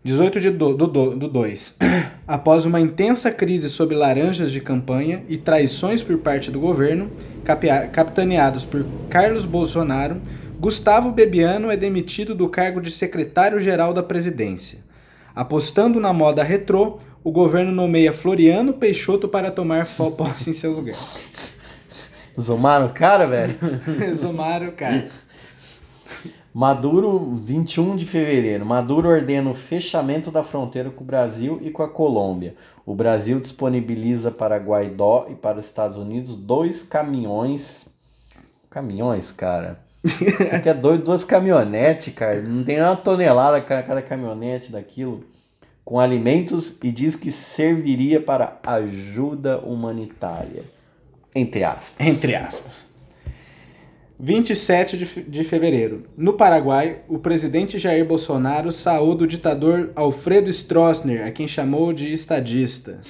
18 0.09 0.41
de 0.41 0.51
do, 0.51 0.75
do, 0.75 0.87
do 0.87 1.29
2. 1.29 1.77
Após 2.27 2.65
uma 2.65 2.81
intensa 2.81 3.31
crise 3.31 3.69
sobre 3.69 3.95
laranjas 3.95 4.51
de 4.51 4.59
campanha 4.59 5.23
e 5.29 5.37
traições 5.37 6.03
por 6.03 6.17
parte 6.17 6.51
do 6.51 6.59
governo, 6.59 7.11
capitaneados 7.93 8.65
por 8.65 8.87
Carlos 9.11 9.45
Bolsonaro, 9.45 10.19
Gustavo 10.59 11.13
Bebiano 11.13 11.71
é 11.71 11.77
demitido 11.77 12.35
do 12.35 12.49
cargo 12.49 12.81
de 12.81 12.91
secretário-geral 12.91 13.93
da 13.93 14.03
presidência. 14.03 14.79
Apostando 15.35 16.01
na 16.01 16.13
moda 16.13 16.43
retrô, 16.43 16.97
o 17.23 17.31
governo 17.31 17.71
nomeia 17.71 18.11
Floriano 18.11 18.73
Peixoto 18.73 19.29
para 19.29 19.51
tomar 19.51 19.87
posse 20.17 20.49
em 20.49 20.55
seu 20.55 20.73
lugar. 20.73 20.97
Zomaram 22.41 22.87
o 22.87 22.95
cara, 22.95 23.27
velho? 23.27 23.55
Zomaram 24.17 24.69
o 24.69 24.73
cara. 24.73 25.07
Maduro, 26.59 27.37
21 27.37 27.95
de 27.95 28.05
fevereiro. 28.05 28.67
Maduro 28.67 29.09
ordena 29.09 29.49
o 29.49 29.55
fechamento 29.55 30.29
da 30.29 30.43
fronteira 30.43 30.91
com 30.91 31.05
o 31.05 31.07
Brasil 31.07 31.61
e 31.63 31.71
com 31.71 31.85
a 31.85 31.89
Colômbia. 31.89 32.57
O 32.85 32.97
Brasil 32.97 33.39
disponibiliza 33.39 34.33
para 34.33 34.57
Guaidó 34.57 35.29
e 35.31 35.37
para 35.37 35.61
os 35.61 35.67
Estados 35.67 35.97
Unidos 35.97 36.35
dois 36.35 36.83
caminhões. 36.83 37.87
Caminhões, 38.69 39.31
cara. 39.31 39.79
Isso 40.03 40.53
aqui 40.53 40.69
é 40.69 40.75
dois, 40.75 40.99
duas 41.01 41.23
caminhonetes, 41.23 42.13
cara. 42.13 42.43
Não 42.43 42.65
tem 42.65 42.83
uma 42.83 42.97
tonelada 42.97 43.61
cada 43.61 44.03
caminhonete 44.03 44.73
daquilo. 44.73 45.23
Com 45.85 46.01
alimentos 46.01 46.77
e 46.83 46.91
diz 46.91 47.15
que 47.15 47.31
serviria 47.31 48.21
para 48.21 48.59
ajuda 48.65 49.61
humanitária. 49.61 50.65
Entre 51.33 51.63
aspas. 51.63 52.05
Entre 52.05 52.35
aspas. 52.35 52.88
27 54.21 54.99
de, 54.99 55.23
de 55.23 55.45
fevereiro. 55.45 56.07
No 56.17 56.33
Paraguai, 56.33 57.03
o 57.09 57.19
presidente 57.19 57.79
Jair 57.79 58.05
Bolsonaro 58.05 58.73
saúda 58.73 59.23
o 59.23 59.29
ditador 59.29 59.93
Alfredo 59.95 60.51
Stroessner, 60.51 61.25
a 61.25 61.31
quem 61.31 61.47
chamou 61.47 61.93
de 61.93 62.13
estadista. 62.13 63.01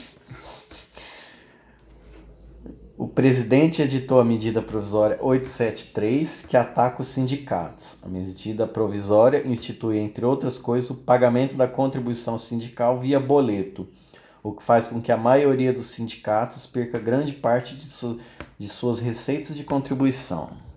O 2.98 3.08
presidente 3.08 3.80
editou 3.80 4.20
a 4.20 4.24
medida 4.24 4.60
provisória 4.60 5.16
873, 5.22 6.44
que 6.46 6.56
ataca 6.56 7.00
os 7.00 7.08
sindicatos. 7.08 7.96
A 8.02 8.08
medida 8.08 8.66
provisória 8.66 9.46
institui, 9.46 9.98
entre 9.98 10.26
outras 10.26 10.58
coisas, 10.58 10.90
o 10.90 10.96
pagamento 10.96 11.56
da 11.56 11.66
contribuição 11.66 12.36
sindical 12.36 12.98
via 12.98 13.18
boleto, 13.18 13.88
o 14.42 14.52
que 14.52 14.62
faz 14.62 14.88
com 14.88 15.00
que 15.00 15.12
a 15.12 15.16
maioria 15.16 15.72
dos 15.72 15.86
sindicatos 15.86 16.66
perca 16.66 16.98
grande 16.98 17.32
parte 17.32 17.76
de, 17.76 17.84
su 17.84 18.18
de 18.58 18.68
suas 18.68 18.98
receitas 18.98 19.56
de 19.56 19.62
contribuição. 19.62 20.67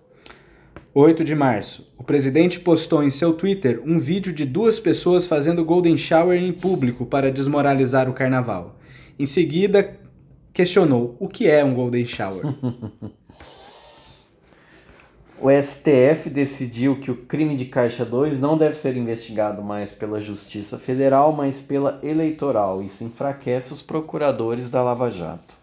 8 0.94 1.24
de 1.24 1.34
março. 1.34 1.90
O 1.98 2.04
presidente 2.04 2.60
postou 2.60 3.02
em 3.02 3.10
seu 3.10 3.32
Twitter 3.32 3.82
um 3.86 3.98
vídeo 3.98 4.34
de 4.34 4.44
duas 4.44 4.78
pessoas 4.78 5.26
fazendo 5.26 5.64
Golden 5.64 5.96
Shower 5.96 6.38
em 6.38 6.52
público 6.52 7.06
para 7.06 7.32
desmoralizar 7.32 8.10
o 8.10 8.14
carnaval. 8.14 8.78
Em 9.18 9.26
seguida, 9.26 9.98
questionou 10.54 11.16
o 11.18 11.30
que 11.30 11.50
é 11.50 11.64
um 11.64 11.74
Golden 11.74 12.06
Shower. 12.06 12.44
o 15.40 15.50
STF 15.50 16.30
decidiu 16.30 17.00
que 17.00 17.10
o 17.10 17.16
crime 17.16 17.56
de 17.56 17.66
Caixa 17.66 18.04
2 18.04 18.38
não 18.38 18.58
deve 18.58 18.74
ser 18.74 18.98
investigado 18.98 19.62
mais 19.62 19.94
pela 19.94 20.20
Justiça 20.20 20.78
Federal, 20.78 21.32
mas 21.32 21.62
pela 21.62 22.02
Eleitoral. 22.04 22.84
Isso 22.84 23.06
enfraquece 23.06 23.72
os 23.72 23.82
procuradores 23.82 24.70
da 24.70 24.84
Lava 24.84 25.10
Jato. 25.10 25.61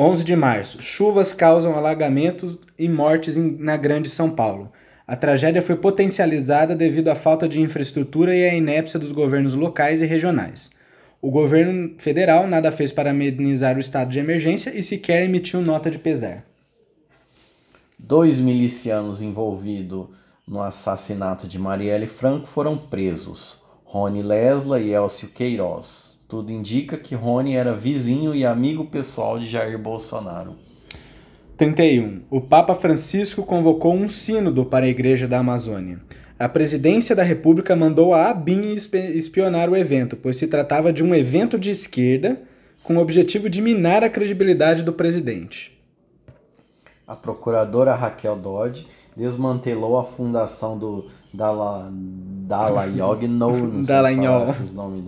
11 0.00 0.22
de 0.22 0.36
março. 0.36 0.80
Chuvas 0.80 1.34
causam 1.34 1.76
alagamentos 1.76 2.56
e 2.78 2.88
mortes 2.88 3.36
na 3.36 3.76
Grande 3.76 4.08
São 4.08 4.30
Paulo. 4.30 4.70
A 5.04 5.16
tragédia 5.16 5.60
foi 5.60 5.74
potencializada 5.74 6.76
devido 6.76 7.08
à 7.08 7.16
falta 7.16 7.48
de 7.48 7.60
infraestrutura 7.60 8.32
e 8.32 8.44
à 8.44 8.54
inépcia 8.54 9.00
dos 9.00 9.10
governos 9.10 9.54
locais 9.54 10.00
e 10.00 10.06
regionais. 10.06 10.70
O 11.20 11.32
governo 11.32 11.96
federal 11.98 12.46
nada 12.46 12.70
fez 12.70 12.92
para 12.92 13.10
amenizar 13.10 13.76
o 13.76 13.80
estado 13.80 14.10
de 14.10 14.20
emergência 14.20 14.70
e 14.70 14.84
sequer 14.84 15.24
emitiu 15.24 15.60
nota 15.60 15.90
de 15.90 15.98
pesar. 15.98 16.44
Dois 17.98 18.38
milicianos 18.38 19.20
envolvidos 19.20 20.06
no 20.46 20.62
assassinato 20.62 21.48
de 21.48 21.58
Marielle 21.58 22.06
Franco 22.06 22.46
foram 22.46 22.78
presos: 22.78 23.64
Rony 23.84 24.22
Lesla 24.22 24.78
e 24.78 24.92
Elcio 24.92 25.28
Queiroz. 25.30 26.07
Tudo 26.28 26.52
indica 26.52 26.98
que 26.98 27.14
Rony 27.14 27.54
era 27.54 27.72
vizinho 27.72 28.34
e 28.34 28.44
amigo 28.44 28.84
pessoal 28.84 29.38
de 29.38 29.46
Jair 29.46 29.78
Bolsonaro. 29.78 30.56
31. 31.56 32.20
O 32.28 32.38
Papa 32.38 32.74
Francisco 32.74 33.42
convocou 33.42 33.94
um 33.94 34.10
sínodo 34.10 34.66
para 34.66 34.84
a 34.84 34.88
Igreja 34.90 35.26
da 35.26 35.38
Amazônia. 35.38 36.00
A 36.38 36.46
presidência 36.46 37.16
da 37.16 37.22
República 37.22 37.74
mandou 37.74 38.12
a 38.12 38.28
ABIN 38.28 38.74
espionar 39.14 39.70
o 39.70 39.76
evento, 39.76 40.18
pois 40.18 40.36
se 40.36 40.46
tratava 40.46 40.92
de 40.92 41.02
um 41.02 41.14
evento 41.14 41.58
de 41.58 41.70
esquerda 41.70 42.38
com 42.84 42.98
o 42.98 43.00
objetivo 43.00 43.48
de 43.48 43.62
minar 43.62 44.04
a 44.04 44.10
credibilidade 44.10 44.82
do 44.82 44.92
presidente. 44.92 45.80
A 47.06 47.16
procuradora 47.16 47.94
Raquel 47.94 48.36
Dodge 48.36 48.86
desmantelou 49.16 49.98
a 49.98 50.04
fundação 50.04 50.78
do 50.78 51.06
Dala, 51.32 51.92
Dallagnol, 51.92 53.16
Dallagnol. 53.84 54.48
esses 54.48 54.72
nomes, 54.72 55.04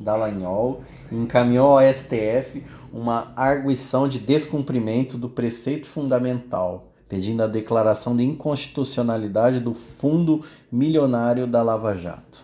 Dallagnol, 0.00 0.80
encaminhou 1.12 1.78
ao 1.78 1.94
STF 1.94 2.64
uma 2.92 3.32
arguição 3.36 4.08
de 4.08 4.18
descumprimento 4.18 5.18
do 5.18 5.28
preceito 5.28 5.86
fundamental, 5.86 6.92
pedindo 7.08 7.42
a 7.42 7.46
declaração 7.46 8.16
de 8.16 8.24
inconstitucionalidade 8.24 9.60
do 9.60 9.74
Fundo 9.74 10.42
Milionário 10.72 11.46
da 11.46 11.62
Lava 11.62 11.94
Jato. 11.94 12.42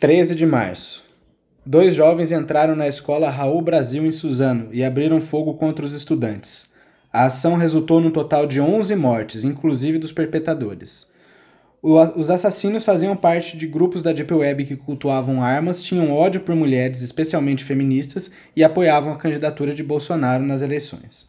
13 0.00 0.34
de 0.34 0.44
março. 0.44 1.04
Dois 1.64 1.94
jovens 1.94 2.32
entraram 2.32 2.76
na 2.76 2.86
escola 2.86 3.30
Raul 3.30 3.62
Brasil 3.62 4.04
em 4.04 4.12
Suzano 4.12 4.68
e 4.72 4.84
abriram 4.84 5.20
fogo 5.20 5.54
contra 5.54 5.86
os 5.86 5.92
estudantes. 5.92 6.74
A 7.16 7.24
ação 7.24 7.56
resultou 7.56 7.98
num 7.98 8.10
total 8.10 8.46
de 8.46 8.60
11 8.60 8.94
mortes, 8.94 9.42
inclusive 9.42 9.96
dos 9.96 10.12
perpetradores. 10.12 11.10
Os 11.82 12.28
assassinos 12.28 12.84
faziam 12.84 13.16
parte 13.16 13.56
de 13.56 13.66
grupos 13.66 14.02
da 14.02 14.12
Deep 14.12 14.34
Web 14.34 14.66
que 14.66 14.76
cultuavam 14.76 15.42
armas, 15.42 15.80
tinham 15.80 16.12
ódio 16.12 16.42
por 16.42 16.54
mulheres, 16.54 17.00
especialmente 17.00 17.64
feministas, 17.64 18.30
e 18.54 18.62
apoiavam 18.62 19.14
a 19.14 19.16
candidatura 19.16 19.72
de 19.72 19.82
Bolsonaro 19.82 20.44
nas 20.44 20.60
eleições. 20.60 21.26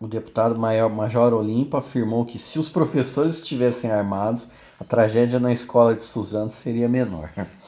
O 0.00 0.08
deputado 0.08 0.58
Major 0.58 1.34
Olimpo 1.34 1.76
afirmou 1.76 2.24
que 2.24 2.40
se 2.40 2.58
os 2.58 2.68
professores 2.68 3.36
estivessem 3.36 3.92
armados, 3.92 4.48
a 4.80 4.82
tragédia 4.82 5.38
na 5.38 5.52
escola 5.52 5.94
de 5.94 6.04
Suzano 6.04 6.50
seria 6.50 6.88
menor. 6.88 7.30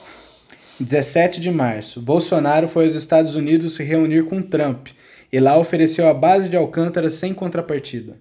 17 0.83 1.41
de 1.41 1.51
março. 1.51 2.01
Bolsonaro 2.01 2.67
foi 2.67 2.87
aos 2.87 2.95
Estados 2.95 3.35
Unidos 3.35 3.75
se 3.75 3.85
reunir 3.85 4.25
com 4.25 4.43
Trump 4.43 4.89
e 5.33 5.41
lá 5.41 5.57
ofereceu 5.59 6.09
a 6.09 6.15
base 6.15 6.49
de 6.49 6.57
Alcântara 6.57 7.09
sem 7.09 7.33
contrapartida. 7.33 8.17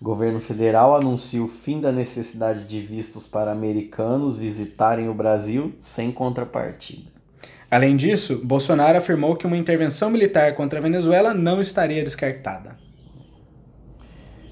O 0.00 0.04
governo 0.04 0.40
federal 0.40 0.94
anuncia 0.94 1.42
o 1.42 1.48
fim 1.48 1.80
da 1.80 1.90
necessidade 1.90 2.64
de 2.64 2.80
vistos 2.80 3.26
para 3.26 3.50
americanos 3.50 4.38
visitarem 4.38 5.08
o 5.08 5.14
Brasil 5.14 5.72
sem 5.80 6.12
contrapartida. 6.12 7.10
Além 7.70 7.96
disso, 7.96 8.40
Bolsonaro 8.44 8.96
afirmou 8.96 9.34
que 9.34 9.46
uma 9.46 9.56
intervenção 9.56 10.08
militar 10.08 10.54
contra 10.54 10.78
a 10.78 10.82
Venezuela 10.82 11.34
não 11.34 11.60
estaria 11.60 12.04
descartada. 12.04 12.87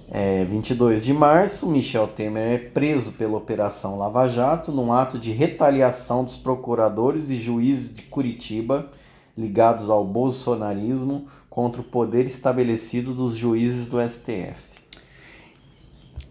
É, 0.09 0.45
22 0.45 1.05
de 1.05 1.13
março, 1.13 1.69
Michel 1.69 2.07
Temer 2.07 2.55
é 2.55 2.59
preso 2.59 3.13
pela 3.13 3.37
Operação 3.37 3.99
Lava 3.99 4.29
Jato 4.29 4.71
num 4.71 4.93
ato 4.93 5.19
de 5.19 5.33
retaliação 5.33 6.23
dos 6.23 6.37
procuradores 6.37 7.29
e 7.29 7.37
juízes 7.37 7.93
de 7.93 8.03
Curitiba 8.03 8.89
ligados 9.37 9.91
ao 9.91 10.05
bolsonarismo 10.05 11.27
contra 11.51 11.81
o 11.81 11.85
poder 11.85 12.27
estabelecido 12.27 13.13
dos 13.13 13.37
juízes 13.37 13.87
do 13.87 13.99
STF. 14.01 14.77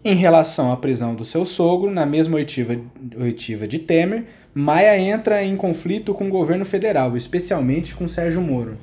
Em 0.02 0.14
relação 0.14 0.72
à 0.72 0.76
prisão 0.76 1.14
do 1.14 1.24
seu 1.24 1.44
sogro, 1.44 1.90
na 1.90 2.06
mesma 2.06 2.36
oitiva, 2.36 2.76
oitiva 3.18 3.68
de 3.68 3.78
Temer, 3.78 4.26
Maia 4.54 4.98
entra 4.98 5.44
em 5.44 5.56
conflito 5.56 6.14
com 6.14 6.28
o 6.28 6.30
governo 6.30 6.64
federal, 6.64 7.16
especialmente 7.16 7.94
com 7.94 8.08
Sérgio 8.08 8.40
Moro. 8.40 8.76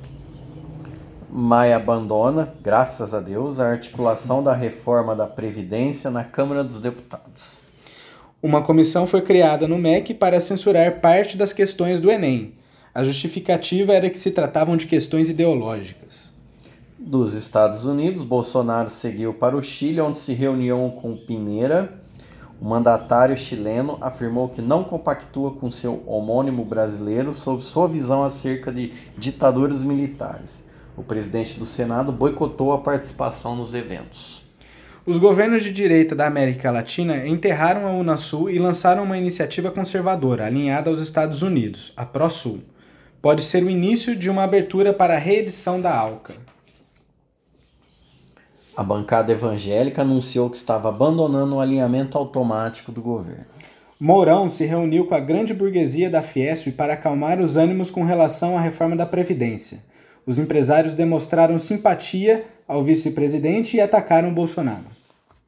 Maia 1.36 1.74
abandona, 1.74 2.54
graças 2.62 3.12
a 3.12 3.18
Deus, 3.18 3.58
a 3.58 3.68
articulação 3.68 4.40
da 4.40 4.52
reforma 4.52 5.16
da 5.16 5.26
Previdência 5.26 6.08
na 6.08 6.22
Câmara 6.22 6.62
dos 6.62 6.80
Deputados. 6.80 7.58
Uma 8.40 8.62
comissão 8.62 9.04
foi 9.04 9.20
criada 9.20 9.66
no 9.66 9.76
MEC 9.76 10.14
para 10.14 10.38
censurar 10.38 11.00
parte 11.00 11.36
das 11.36 11.52
questões 11.52 11.98
do 11.98 12.08
Enem. 12.08 12.54
A 12.94 13.02
justificativa 13.02 13.92
era 13.92 14.08
que 14.08 14.18
se 14.20 14.30
tratavam 14.30 14.76
de 14.76 14.86
questões 14.86 15.28
ideológicas. 15.28 16.28
Dos 16.96 17.34
Estados 17.34 17.84
Unidos, 17.84 18.22
Bolsonaro 18.22 18.88
seguiu 18.88 19.34
para 19.34 19.56
o 19.56 19.62
Chile, 19.62 20.00
onde 20.00 20.18
se 20.18 20.34
reuniu 20.34 20.94
com 21.02 21.16
Pineira. 21.16 21.94
O 22.60 22.64
mandatário 22.64 23.36
chileno 23.36 23.98
afirmou 24.00 24.50
que 24.50 24.62
não 24.62 24.84
compactua 24.84 25.50
com 25.50 25.68
seu 25.68 26.00
homônimo 26.06 26.64
brasileiro 26.64 27.34
sobre 27.34 27.64
sua 27.64 27.88
visão 27.88 28.22
acerca 28.22 28.70
de 28.70 28.92
ditaduras 29.18 29.82
militares. 29.82 30.62
O 30.96 31.02
presidente 31.02 31.58
do 31.58 31.66
Senado 31.66 32.12
boicotou 32.12 32.72
a 32.72 32.78
participação 32.78 33.56
nos 33.56 33.74
eventos. 33.74 34.44
Os 35.06 35.18
governos 35.18 35.62
de 35.62 35.72
direita 35.72 36.14
da 36.14 36.26
América 36.26 36.70
Latina 36.70 37.26
enterraram 37.26 37.86
a 37.86 37.90
Unasul 37.90 38.48
e 38.48 38.58
lançaram 38.58 39.02
uma 39.02 39.18
iniciativa 39.18 39.70
conservadora 39.70 40.46
alinhada 40.46 40.88
aos 40.88 41.00
Estados 41.00 41.42
Unidos, 41.42 41.92
a 41.94 42.06
ProSul. 42.06 42.62
Pode 43.20 43.42
ser 43.42 43.62
o 43.62 43.68
início 43.68 44.16
de 44.16 44.30
uma 44.30 44.44
abertura 44.44 44.94
para 44.94 45.14
a 45.14 45.18
reedição 45.18 45.80
da 45.80 45.94
ALCA. 45.94 46.34
A 48.76 48.82
bancada 48.82 49.30
evangélica 49.30 50.02
anunciou 50.02 50.48
que 50.48 50.56
estava 50.56 50.88
abandonando 50.88 51.56
o 51.56 51.60
alinhamento 51.60 52.16
automático 52.16 52.90
do 52.90 53.02
governo. 53.02 53.44
Mourão 54.00 54.48
se 54.48 54.64
reuniu 54.64 55.06
com 55.06 55.14
a 55.14 55.20
grande 55.20 55.54
burguesia 55.54 56.10
da 56.10 56.22
Fiesp 56.22 56.72
para 56.72 56.94
acalmar 56.94 57.40
os 57.40 57.56
ânimos 57.56 57.90
com 57.90 58.04
relação 58.04 58.56
à 58.56 58.60
reforma 58.60 58.96
da 58.96 59.06
Previdência. 59.06 59.80
Os 60.26 60.38
empresários 60.38 60.94
demonstraram 60.94 61.58
simpatia 61.58 62.46
ao 62.66 62.82
vice-presidente 62.82 63.76
e 63.76 63.80
atacaram 63.80 64.32
Bolsonaro. 64.32 64.84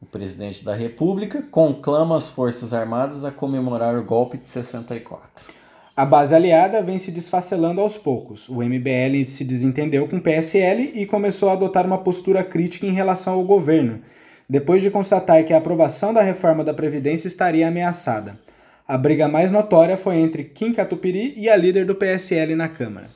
O 0.01 0.05
presidente 0.05 0.63
da 0.63 0.75
República 0.75 1.43
conclama 1.51 2.19
as 2.19 2.29
Forças 2.29 2.75
Armadas 2.75 3.25
a 3.25 3.31
comemorar 3.31 3.99
o 3.99 4.05
golpe 4.05 4.37
de 4.37 4.49
64. 4.49 5.57
A 5.97 6.05
base 6.05 6.35
aliada 6.35 6.83
vem 6.83 6.99
se 6.99 7.11
desfacelando 7.11 7.81
aos 7.81 7.97
poucos. 7.97 8.51
O 8.51 8.63
MBL 8.63 9.25
se 9.27 9.43
desentendeu 9.43 10.07
com 10.07 10.17
o 10.17 10.21
PSL 10.21 10.93
e 10.95 11.07
começou 11.07 11.49
a 11.49 11.55
adotar 11.55 11.87
uma 11.87 11.97
postura 11.97 12.45
crítica 12.45 12.85
em 12.85 12.93
relação 12.93 13.33
ao 13.33 13.45
governo, 13.45 14.01
depois 14.47 14.83
de 14.83 14.91
constatar 14.91 15.43
que 15.45 15.55
a 15.55 15.59
aprovação 15.59 16.13
da 16.13 16.21
reforma 16.21 16.63
da 16.63 16.75
Previdência 16.75 17.29
estaria 17.29 17.67
ameaçada. 17.67 18.35
A 18.87 18.99
briga 18.99 19.27
mais 19.27 19.51
notória 19.51 19.97
foi 19.97 20.17
entre 20.17 20.45
Kim 20.45 20.75
Kataupiri 20.75 21.33
e 21.35 21.49
a 21.49 21.57
líder 21.57 21.87
do 21.87 21.95
PSL 21.95 22.55
na 22.55 22.69
Câmara. 22.69 23.09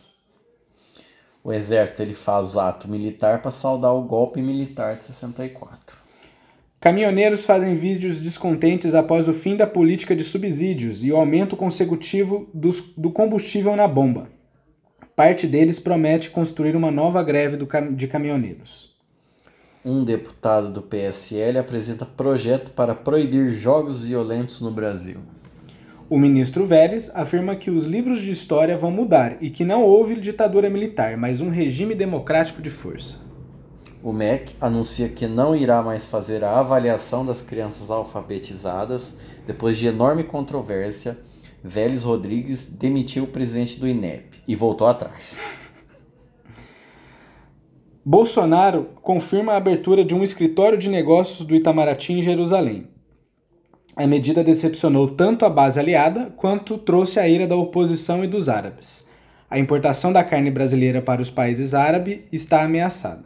O 1.43 1.53
exército 1.53 2.03
ele 2.03 2.15
faz 2.15 2.55
o 2.55 2.61
ato 2.61 2.89
militar 2.89 3.41
para 3.41 3.51
saudar 3.51 3.93
o 3.93 4.03
golpe 4.03 4.43
militar 4.43 4.97
de 4.97 5.05
64. 5.07 5.97
Caminhoneiros 6.81 7.45
fazem 7.45 7.75
vídeos 7.75 8.21
descontentes 8.21 8.95
após 8.95 9.29
o 9.29 9.35
fim 9.35 9.57
da 9.57 9.67
política 9.67 10.17
de 10.17 10.25
subsídios 10.25 11.05
e 11.05 11.13
o 11.13 11.17
aumento 11.17 11.57
consecutivo 11.57 12.49
dos, 12.55 12.95
do 12.97 13.11
combustível 13.11 13.77
na 13.77 13.87
bomba. 13.87 14.29
Parte 15.15 15.47
deles 15.47 15.79
promete 15.79 16.31
construir 16.31 16.75
uma 16.75 16.91
nova 16.91 17.23
greve 17.23 17.57
do, 17.59 17.69
de 17.95 18.07
caminhoneiros. 18.07 18.91
Um 19.85 20.05
deputado 20.05 20.71
do 20.71 20.83
PSL 20.83 21.59
apresenta 21.59 22.05
projeto 22.05 22.71
para 22.71 22.95
proibir 22.95 23.51
jogos 23.51 24.05
violentos 24.05 24.61
no 24.61 24.71
Brasil. 24.71 25.21
O 26.11 26.19
ministro 26.19 26.67
Vélez 26.67 27.09
afirma 27.15 27.55
que 27.55 27.71
os 27.71 27.85
livros 27.85 28.21
de 28.21 28.33
história 28.33 28.77
vão 28.77 28.91
mudar 28.91 29.37
e 29.41 29.49
que 29.49 29.65
não 29.65 29.85
houve 29.85 30.17
ditadura 30.17 30.69
militar, 30.69 31.17
mas 31.17 31.41
um 31.41 31.51
regime 31.51 31.95
democrático 31.95 32.61
de 32.61 32.69
força. 32.69 33.21
O 34.03 34.13
MEC 34.13 34.57
anuncia 34.61 35.09
que 35.09 35.29
não 35.29 35.55
irá 35.55 35.81
mais 35.85 36.07
fazer 36.07 36.43
a 36.43 36.59
avaliação 36.59 37.25
das 37.25 37.43
crianças 37.43 37.93
alfabetizadas 37.93 39.17
depois 39.47 39.79
de 39.79 39.87
enorme 39.87 40.25
controvérsia. 40.25 41.17
Vélez 41.63 42.03
Rodrigues 42.03 42.69
demitiu 42.73 43.23
o 43.23 43.29
presidente 43.29 43.79
do 43.79 43.87
INEP 43.87 44.43
e 44.49 44.57
voltou 44.57 44.89
atrás. 44.89 45.39
Bolsonaro 48.05 48.89
confirma 49.01 49.53
a 49.53 49.59
abertura 49.59 50.05
de 50.05 50.13
um 50.13 50.25
escritório 50.25 50.77
de 50.77 50.89
negócios 50.89 51.47
do 51.47 51.55
Itamaraty 51.55 52.15
em 52.15 52.23
Jerusalém. 52.23 52.90
A 53.97 54.07
medida 54.07 54.45
decepcionou 54.45 55.09
tanto 55.09 55.45
a 55.45 55.51
base 55.51 55.79
aliada 55.81 56.33
quanto 56.37 56.79
trouxe 56.79 57.19
a 57.19 57.29
ira 57.29 57.47
da 57.47 57.57
oposição 57.57 58.25
e 58.25 58.29
dos 58.29 58.49
árabes. 58.49 59.07
A 59.51 59.59
importação 59.59 60.13
da 60.13 60.23
carne 60.23 60.51
brasileira 60.51 61.03
para 61.03 61.21
os 61.21 61.29
países 61.29 61.75
árabes 61.75 62.21
está 62.31 62.63
ameaçada. 62.63 63.25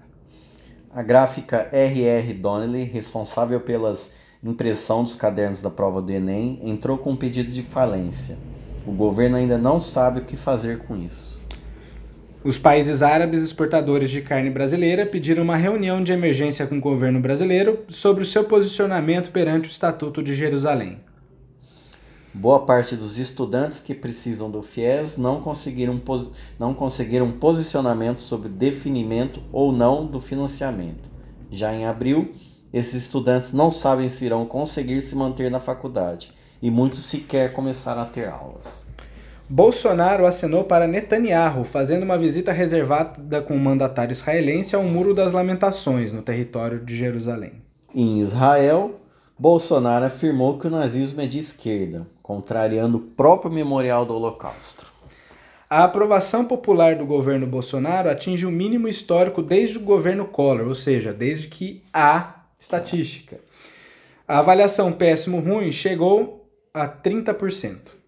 A 0.94 1.02
gráfica 1.02 1.68
R.R. 1.70 2.32
Donnelly, 2.32 2.84
responsável 2.84 3.60
pelas 3.60 4.14
impressão 4.42 5.04
dos 5.04 5.14
cadernos 5.14 5.60
da 5.60 5.68
prova 5.68 6.00
do 6.00 6.10
Enem, 6.10 6.60
entrou 6.62 6.96
com 6.96 7.10
um 7.10 7.16
pedido 7.16 7.50
de 7.50 7.62
falência. 7.62 8.38
O 8.86 8.92
governo 8.92 9.36
ainda 9.36 9.58
não 9.58 9.78
sabe 9.78 10.20
o 10.20 10.24
que 10.24 10.36
fazer 10.36 10.78
com 10.80 10.96
isso. 10.96 11.43
Os 12.44 12.58
países 12.58 13.00
árabes 13.00 13.42
exportadores 13.42 14.10
de 14.10 14.20
carne 14.20 14.50
brasileira 14.50 15.06
pediram 15.06 15.42
uma 15.42 15.56
reunião 15.56 16.04
de 16.04 16.12
emergência 16.12 16.66
com 16.66 16.76
o 16.76 16.80
governo 16.80 17.18
brasileiro 17.18 17.86
sobre 17.88 18.22
o 18.22 18.26
seu 18.26 18.44
posicionamento 18.44 19.30
perante 19.30 19.66
o 19.66 19.70
Estatuto 19.70 20.22
de 20.22 20.36
Jerusalém. 20.36 20.98
Boa 22.34 22.66
parte 22.66 22.96
dos 22.96 23.16
estudantes 23.16 23.80
que 23.80 23.94
precisam 23.94 24.50
do 24.50 24.62
FIES 24.62 25.16
não 25.16 25.40
conseguiram, 25.40 25.98
não 26.58 26.74
conseguiram 26.74 27.32
posicionamento 27.32 28.20
sobre 28.20 28.50
definimento 28.50 29.40
ou 29.50 29.72
não 29.72 30.04
do 30.04 30.20
financiamento. 30.20 31.08
Já 31.50 31.72
em 31.72 31.86
abril, 31.86 32.32
esses 32.70 33.04
estudantes 33.04 33.54
não 33.54 33.70
sabem 33.70 34.10
se 34.10 34.26
irão 34.26 34.44
conseguir 34.44 35.00
se 35.00 35.16
manter 35.16 35.50
na 35.50 35.60
faculdade 35.60 36.30
e 36.60 36.70
muitos 36.70 37.06
sequer 37.06 37.54
começaram 37.54 38.02
a 38.02 38.06
ter 38.06 38.28
aulas. 38.28 38.83
Bolsonaro 39.48 40.24
assinou 40.24 40.64
para 40.64 40.86
Netanyahu, 40.86 41.64
fazendo 41.64 42.02
uma 42.02 42.16
visita 42.16 42.50
reservada 42.50 43.42
com 43.42 43.54
o 43.54 43.60
mandatário 43.60 44.12
israelense 44.12 44.74
ao 44.74 44.82
Muro 44.82 45.12
das 45.12 45.32
Lamentações, 45.32 46.14
no 46.14 46.22
território 46.22 46.80
de 46.80 46.96
Jerusalém. 46.96 47.52
Em 47.94 48.20
Israel, 48.20 49.00
Bolsonaro 49.38 50.06
afirmou 50.06 50.58
que 50.58 50.66
o 50.66 50.70
nazismo 50.70 51.20
é 51.20 51.26
de 51.26 51.38
esquerda, 51.38 52.06
contrariando 52.22 52.96
o 52.96 53.00
próprio 53.00 53.52
memorial 53.52 54.06
do 54.06 54.14
Holocausto. 54.14 54.86
A 55.68 55.84
aprovação 55.84 56.46
popular 56.46 56.96
do 56.96 57.04
governo 57.04 57.46
Bolsonaro 57.46 58.08
atinge 58.08 58.46
o 58.46 58.50
mínimo 58.50 58.88
histórico 58.88 59.42
desde 59.42 59.76
o 59.76 59.82
governo 59.82 60.24
Collor, 60.24 60.68
ou 60.68 60.74
seja, 60.74 61.12
desde 61.12 61.48
que 61.48 61.82
há 61.92 62.44
estatística. 62.58 63.38
A 64.26 64.38
avaliação 64.38 64.90
péssimo-ruim 64.90 65.70
chegou 65.70 66.48
a 66.72 66.88
30%. 66.88 68.03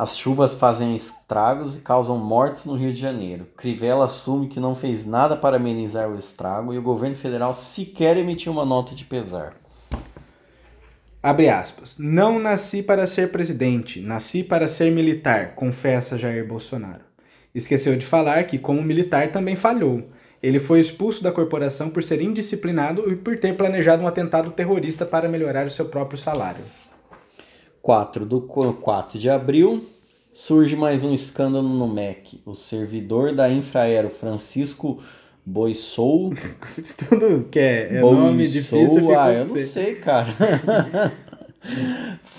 As 0.00 0.16
chuvas 0.16 0.54
fazem 0.54 0.96
estragos 0.96 1.76
e 1.76 1.82
causam 1.82 2.16
mortes 2.16 2.64
no 2.64 2.74
Rio 2.74 2.90
de 2.90 2.98
Janeiro. 2.98 3.46
Crivella 3.54 4.06
assume 4.06 4.48
que 4.48 4.58
não 4.58 4.74
fez 4.74 5.04
nada 5.04 5.36
para 5.36 5.56
amenizar 5.56 6.08
o 6.08 6.18
estrago 6.18 6.72
e 6.72 6.78
o 6.78 6.82
governo 6.82 7.14
federal 7.14 7.52
sequer 7.52 8.16
emitiu 8.16 8.50
uma 8.50 8.64
nota 8.64 8.94
de 8.94 9.04
pesar. 9.04 9.52
Abre 11.22 11.50
aspas. 11.50 11.98
Não 11.98 12.38
nasci 12.38 12.82
para 12.82 13.06
ser 13.06 13.30
presidente, 13.30 14.00
nasci 14.00 14.42
para 14.42 14.66
ser 14.66 14.90
militar, 14.90 15.54
confessa 15.54 16.16
Jair 16.16 16.48
Bolsonaro. 16.48 17.04
Esqueceu 17.54 17.94
de 17.94 18.06
falar 18.06 18.44
que, 18.44 18.58
como 18.58 18.82
militar, 18.82 19.30
também 19.30 19.54
falhou. 19.54 20.08
Ele 20.42 20.58
foi 20.58 20.80
expulso 20.80 21.22
da 21.22 21.30
corporação 21.30 21.90
por 21.90 22.02
ser 22.02 22.22
indisciplinado 22.22 23.12
e 23.12 23.16
por 23.16 23.36
ter 23.36 23.54
planejado 23.54 24.02
um 24.02 24.06
atentado 24.06 24.50
terrorista 24.52 25.04
para 25.04 25.28
melhorar 25.28 25.66
o 25.66 25.70
seu 25.70 25.84
próprio 25.84 26.18
salário. 26.18 26.64
4 27.82 28.26
do 28.26 28.40
4 28.42 29.18
de 29.18 29.30
abril, 29.30 29.84
surge 30.32 30.76
mais 30.76 31.04
um 31.04 31.14
escândalo 31.14 31.68
no 31.68 31.88
MEC. 31.88 32.40
O 32.44 32.54
servidor 32.54 33.34
da 33.34 33.50
Infraero, 33.50 34.10
Francisco 34.10 35.02
Boissou. 35.44 36.34
Tudo 37.08 37.46
que 37.50 37.58
é, 37.58 37.96
é 37.96 38.00
Boissou, 38.00 38.20
nome 38.20 38.46
difícil 38.46 39.18
ah, 39.18 39.32
eu 39.32 39.46
não 39.46 39.56
sei, 39.56 39.94
cara. 39.96 40.28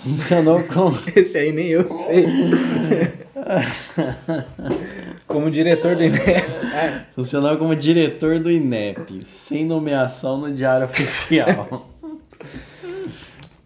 Funcionou 0.02 0.62
como. 0.64 0.98
Esse 1.14 1.38
aí 1.38 1.52
nem 1.52 1.68
eu 1.68 1.88
sei. 1.88 2.26
Como 5.26 5.50
diretor 5.50 5.96
do 5.96 6.02
INEP. 6.02 6.30
Ah, 6.74 7.04
Funcionou 7.14 7.56
como 7.56 7.74
diretor 7.76 8.40
do 8.40 8.50
INEP, 8.50 9.24
sem 9.24 9.64
nomeação 9.64 10.38
no 10.38 10.52
Diário 10.52 10.86
Oficial. 10.86 11.88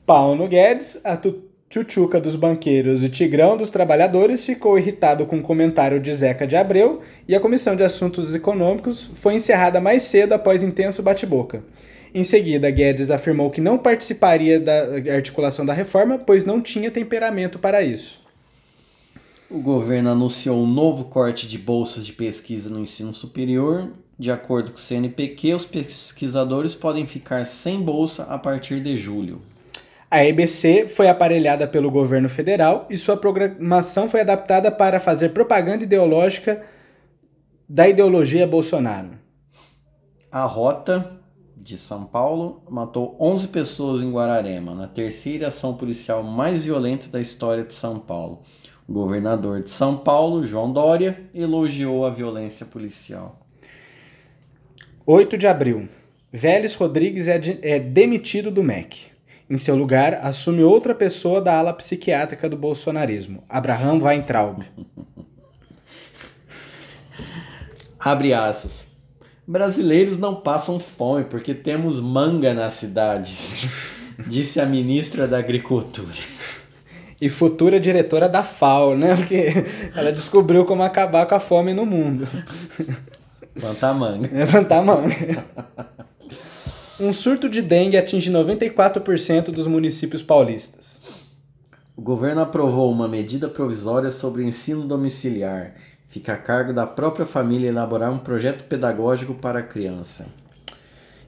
Paulo 0.04 0.46
Guedes, 0.46 1.00
a 1.02 1.16
tu- 1.16 1.42
tchutchuca 1.76 2.18
dos 2.20 2.36
banqueiros 2.36 3.02
e 3.02 3.08
tigrão 3.08 3.56
dos 3.56 3.68
trabalhadores, 3.68 4.46
ficou 4.46 4.78
irritado 4.78 5.26
com 5.26 5.38
o 5.38 5.42
comentário 5.42 6.00
de 6.00 6.14
Zeca 6.14 6.46
de 6.46 6.56
Abreu 6.56 7.02
e 7.28 7.34
a 7.34 7.40
Comissão 7.40 7.76
de 7.76 7.82
Assuntos 7.82 8.34
Econômicos 8.34 9.10
foi 9.16 9.34
encerrada 9.34 9.80
mais 9.80 10.04
cedo 10.04 10.32
após 10.32 10.62
intenso 10.62 11.02
bate-boca. 11.02 11.62
Em 12.14 12.24
seguida, 12.24 12.70
Guedes 12.70 13.10
afirmou 13.10 13.50
que 13.50 13.60
não 13.60 13.76
participaria 13.76 14.58
da 14.58 15.14
articulação 15.14 15.66
da 15.66 15.74
reforma, 15.74 16.18
pois 16.18 16.46
não 16.46 16.62
tinha 16.62 16.90
temperamento 16.90 17.58
para 17.58 17.82
isso. 17.82 18.24
O 19.50 19.58
governo 19.58 20.10
anunciou 20.10 20.58
um 20.58 20.66
novo 20.66 21.04
corte 21.04 21.46
de 21.46 21.58
bolsas 21.58 22.06
de 22.06 22.12
pesquisa 22.12 22.70
no 22.70 22.80
ensino 22.80 23.12
superior. 23.12 23.90
De 24.18 24.30
acordo 24.30 24.70
com 24.70 24.78
o 24.78 24.80
CNPq, 24.80 25.54
os 25.54 25.66
pesquisadores 25.66 26.74
podem 26.74 27.06
ficar 27.06 27.46
sem 27.46 27.82
bolsa 27.82 28.24
a 28.24 28.38
partir 28.38 28.82
de 28.82 28.98
julho. 28.98 29.42
A 30.10 30.24
EBC 30.24 30.86
foi 30.88 31.08
aparelhada 31.08 31.66
pelo 31.66 31.90
governo 31.90 32.28
federal 32.28 32.86
e 32.88 32.96
sua 32.96 33.16
programação 33.16 34.08
foi 34.08 34.20
adaptada 34.20 34.70
para 34.70 35.00
fazer 35.00 35.30
propaganda 35.30 35.82
ideológica 35.84 36.62
da 37.68 37.88
ideologia 37.88 38.46
Bolsonaro. 38.46 39.10
A 40.30 40.44
Rota 40.44 41.18
de 41.56 41.76
São 41.76 42.04
Paulo 42.04 42.62
matou 42.70 43.16
11 43.20 43.48
pessoas 43.48 44.00
em 44.00 44.12
Guararema, 44.12 44.74
na 44.74 44.86
terceira 44.86 45.48
ação 45.48 45.74
policial 45.74 46.22
mais 46.22 46.64
violenta 46.64 47.08
da 47.08 47.20
história 47.20 47.64
de 47.64 47.74
São 47.74 47.98
Paulo. 47.98 48.42
O 48.86 48.92
governador 48.92 49.60
de 49.60 49.70
São 49.70 49.96
Paulo, 49.96 50.46
João 50.46 50.72
Dória, 50.72 51.28
elogiou 51.34 52.06
a 52.06 52.10
violência 52.10 52.64
policial. 52.64 53.40
8 55.04 55.36
de 55.36 55.48
abril. 55.48 55.88
Vélez 56.32 56.76
Rodrigues 56.76 57.26
é, 57.26 57.38
de- 57.38 57.58
é 57.62 57.80
demitido 57.80 58.48
do 58.50 58.62
MEC. 58.62 59.15
Em 59.48 59.56
seu 59.56 59.76
lugar, 59.76 60.14
assume 60.22 60.64
outra 60.64 60.92
pessoa 60.92 61.40
da 61.40 61.56
ala 61.56 61.72
psiquiátrica 61.72 62.48
do 62.48 62.56
bolsonarismo, 62.56 63.44
Abraham 63.48 64.02
Weintraub. 64.02 64.64
Abre 68.00 68.34
aspas. 68.34 68.84
Brasileiros 69.46 70.18
não 70.18 70.34
passam 70.34 70.80
fome 70.80 71.24
porque 71.24 71.54
temos 71.54 72.00
manga 72.00 72.52
nas 72.52 72.72
cidades, 72.74 73.68
disse 74.26 74.60
a 74.60 74.66
ministra 74.66 75.28
da 75.28 75.38
Agricultura. 75.38 76.18
E 77.20 77.28
futura 77.28 77.78
diretora 77.78 78.28
da 78.28 78.42
FAO, 78.42 78.96
né? 78.96 79.14
Porque 79.14 79.64
ela 79.94 80.12
descobriu 80.12 80.66
como 80.66 80.82
acabar 80.82 81.24
com 81.26 81.34
a 81.36 81.40
fome 81.40 81.72
no 81.72 81.86
mundo. 81.86 82.28
Plantar 83.58 83.94
manga. 83.94 84.28
Levantar 84.36 84.78
a 84.78 84.82
mão. 84.82 85.04
Um 86.98 87.12
surto 87.12 87.46
de 87.46 87.60
dengue 87.60 87.98
atinge 87.98 88.30
94% 88.30 89.50
dos 89.50 89.66
municípios 89.66 90.22
paulistas. 90.22 90.98
O 91.94 92.00
governo 92.00 92.40
aprovou 92.40 92.90
uma 92.90 93.06
medida 93.06 93.48
provisória 93.48 94.10
sobre 94.10 94.42
o 94.42 94.46
ensino 94.46 94.82
domiciliar. 94.84 95.74
Fica 96.08 96.32
a 96.32 96.38
cargo 96.38 96.72
da 96.72 96.86
própria 96.86 97.26
família 97.26 97.68
elaborar 97.68 98.10
um 98.10 98.18
projeto 98.18 98.64
pedagógico 98.64 99.34
para 99.34 99.58
a 99.58 99.62
criança. 99.62 100.26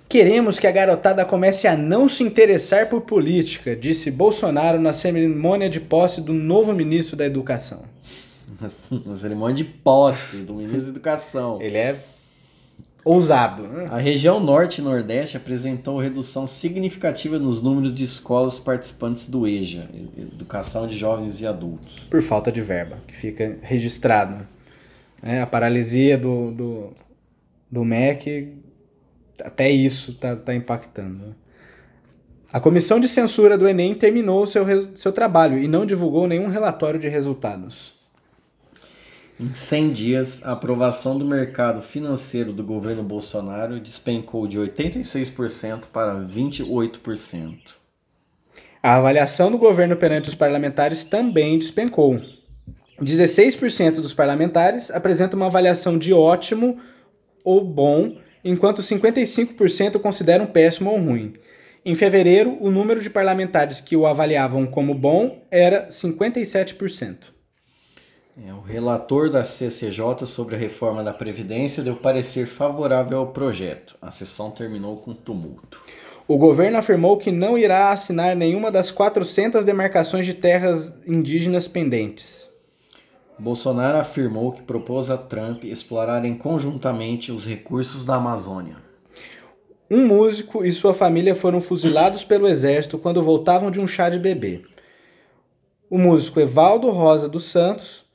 Queremos 0.08 0.58
que 0.58 0.66
a 0.66 0.72
garotada 0.72 1.22
comece 1.26 1.68
a 1.68 1.76
não 1.76 2.08
se 2.08 2.22
interessar 2.22 2.88
por 2.88 3.02
política, 3.02 3.76
disse 3.76 4.10
Bolsonaro 4.10 4.80
na 4.80 4.94
cerimônia 4.94 5.68
de 5.68 5.80
posse 5.80 6.22
do 6.22 6.32
novo 6.32 6.72
ministro 6.72 7.14
da 7.14 7.26
Educação. 7.26 7.82
Na 9.04 9.14
cerimônia 9.14 9.56
de 9.56 9.64
posse 9.64 10.38
do 10.38 10.54
ministro 10.54 10.84
da 10.84 10.90
Educação. 10.90 11.60
Ele 11.60 11.76
é 11.76 11.96
ousado. 13.08 13.62
né? 13.62 13.88
A 13.90 13.98
região 13.98 14.38
norte 14.38 14.80
e 14.80 14.84
nordeste 14.84 15.36
apresentou 15.36 15.98
redução 15.98 16.46
significativa 16.46 17.38
nos 17.38 17.62
números 17.62 17.94
de 17.94 18.04
escolas 18.04 18.58
participantes 18.58 19.26
do 19.26 19.46
EJA, 19.46 19.88
Educação 20.16 20.86
de 20.86 20.96
Jovens 20.96 21.40
e 21.40 21.46
Adultos. 21.46 21.98
Por 22.10 22.20
falta 22.20 22.52
de 22.52 22.60
verba, 22.60 22.98
que 23.06 23.16
fica 23.16 23.56
registrado. 23.62 24.46
né? 25.22 25.40
a 25.40 25.46
paralisia 25.46 26.18
do, 26.18 26.50
do, 26.50 26.92
do 27.70 27.84
MEC, 27.84 28.54
até 29.42 29.70
isso 29.70 30.14
tá, 30.14 30.36
tá 30.36 30.54
impactando. 30.54 31.34
A 32.52 32.60
comissão 32.60 33.00
de 33.00 33.08
censura 33.08 33.56
do 33.56 33.68
Enem 33.68 33.94
terminou 33.94 34.44
seu, 34.46 34.64
seu 34.94 35.12
trabalho 35.12 35.58
e 35.58 35.66
não 35.66 35.84
divulgou 35.84 36.26
nenhum 36.26 36.48
relatório 36.48 37.00
de 37.00 37.08
resultados. 37.08 37.97
Em 39.40 39.54
100 39.54 39.92
dias, 39.92 40.40
a 40.42 40.50
aprovação 40.50 41.16
do 41.16 41.24
mercado 41.24 41.80
financeiro 41.80 42.52
do 42.52 42.64
governo 42.64 43.04
Bolsonaro 43.04 43.78
despencou 43.78 44.48
de 44.48 44.58
86% 44.58 45.84
para 45.92 46.14
28%. 46.14 47.56
A 48.82 48.96
avaliação 48.96 49.48
do 49.48 49.56
governo 49.56 49.94
perante 49.94 50.28
os 50.28 50.34
parlamentares 50.34 51.04
também 51.04 51.56
despencou. 51.56 52.20
16% 53.00 54.00
dos 54.00 54.12
parlamentares 54.12 54.90
apresentam 54.90 55.38
uma 55.38 55.46
avaliação 55.46 55.96
de 55.96 56.12
ótimo 56.12 56.78
ou 57.44 57.64
bom, 57.64 58.16
enquanto 58.44 58.82
55% 58.82 60.00
consideram 60.00 60.46
péssimo 60.46 60.90
ou 60.90 60.98
ruim. 60.98 61.34
Em 61.84 61.94
fevereiro, 61.94 62.58
o 62.60 62.72
número 62.72 63.00
de 63.00 63.08
parlamentares 63.08 63.80
que 63.80 63.94
o 63.94 64.04
avaliavam 64.04 64.66
como 64.66 64.94
bom 64.94 65.46
era 65.48 65.86
57%. 65.86 67.37
É, 68.46 68.52
o 68.52 68.60
relator 68.60 69.28
da 69.28 69.44
CCJ 69.44 70.24
sobre 70.24 70.54
a 70.54 70.58
reforma 70.58 71.02
da 71.02 71.12
Previdência 71.12 71.82
deu 71.82 71.96
parecer 71.96 72.46
favorável 72.46 73.18
ao 73.18 73.26
projeto. 73.28 73.96
A 74.00 74.12
sessão 74.12 74.48
terminou 74.48 74.96
com 74.98 75.12
tumulto. 75.12 75.80
O 76.28 76.36
governo 76.36 76.78
afirmou 76.78 77.16
que 77.16 77.32
não 77.32 77.58
irá 77.58 77.90
assinar 77.90 78.36
nenhuma 78.36 78.70
das 78.70 78.92
400 78.92 79.64
demarcações 79.64 80.24
de 80.24 80.34
terras 80.34 80.94
indígenas 81.04 81.66
pendentes. 81.66 82.48
Bolsonaro 83.36 83.98
afirmou 83.98 84.52
que 84.52 84.62
propôs 84.62 85.10
a 85.10 85.18
Trump 85.18 85.64
explorarem 85.64 86.36
conjuntamente 86.36 87.32
os 87.32 87.44
recursos 87.44 88.04
da 88.04 88.16
Amazônia. 88.16 88.76
Um 89.90 90.06
músico 90.06 90.64
e 90.64 90.70
sua 90.70 90.94
família 90.94 91.34
foram 91.34 91.60
fuzilados 91.60 92.22
pelo 92.22 92.46
exército 92.46 92.98
quando 92.98 93.22
voltavam 93.22 93.68
de 93.68 93.80
um 93.80 93.86
chá 93.86 94.08
de 94.08 94.18
bebê. 94.18 94.62
O 95.90 95.98
músico 95.98 96.38
Evaldo 96.38 96.90
Rosa 96.90 97.28
dos 97.28 97.46
Santos 97.46 98.07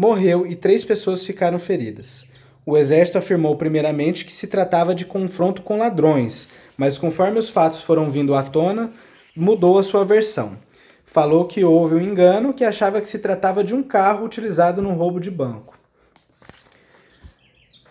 morreu 0.00 0.46
e 0.46 0.56
três 0.56 0.82
pessoas 0.82 1.26
ficaram 1.26 1.58
feridas. 1.58 2.26
O 2.66 2.74
exército 2.78 3.18
afirmou 3.18 3.54
primeiramente 3.56 4.24
que 4.24 4.34
se 4.34 4.46
tratava 4.46 4.94
de 4.94 5.04
confronto 5.04 5.60
com 5.60 5.76
ladrões, 5.76 6.48
mas 6.74 6.96
conforme 6.96 7.38
os 7.38 7.50
fatos 7.50 7.82
foram 7.82 8.10
vindo 8.10 8.34
à 8.34 8.42
tona, 8.42 8.90
mudou 9.36 9.78
a 9.78 9.82
sua 9.82 10.02
versão. 10.02 10.56
Falou 11.04 11.44
que 11.44 11.62
houve 11.62 11.96
um 11.96 12.00
engano, 12.00 12.54
que 12.54 12.64
achava 12.64 13.02
que 13.02 13.10
se 13.10 13.18
tratava 13.18 13.62
de 13.62 13.74
um 13.74 13.82
carro 13.82 14.24
utilizado 14.24 14.80
no 14.80 14.94
roubo 14.94 15.20
de 15.20 15.30
banco. 15.30 15.78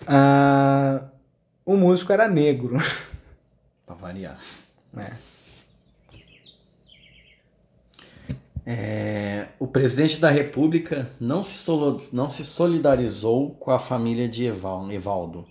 Ah, 0.08 1.02
o 1.64 1.76
músico 1.76 2.12
era 2.12 2.28
negro. 2.28 2.78
Pra 3.86 3.94
variar. 3.94 4.40
É. 4.98 5.12
É, 8.72 9.48
o 9.58 9.66
presidente 9.66 10.20
da 10.20 10.30
República 10.30 11.10
não 11.20 11.42
se, 11.42 11.68
não 12.14 12.30
se 12.30 12.46
solidarizou 12.46 13.50
com 13.56 13.72
a 13.72 13.80
família 13.80 14.30
de 14.30 14.46
Eval- 14.46 14.92
Evaldo, 14.92 15.48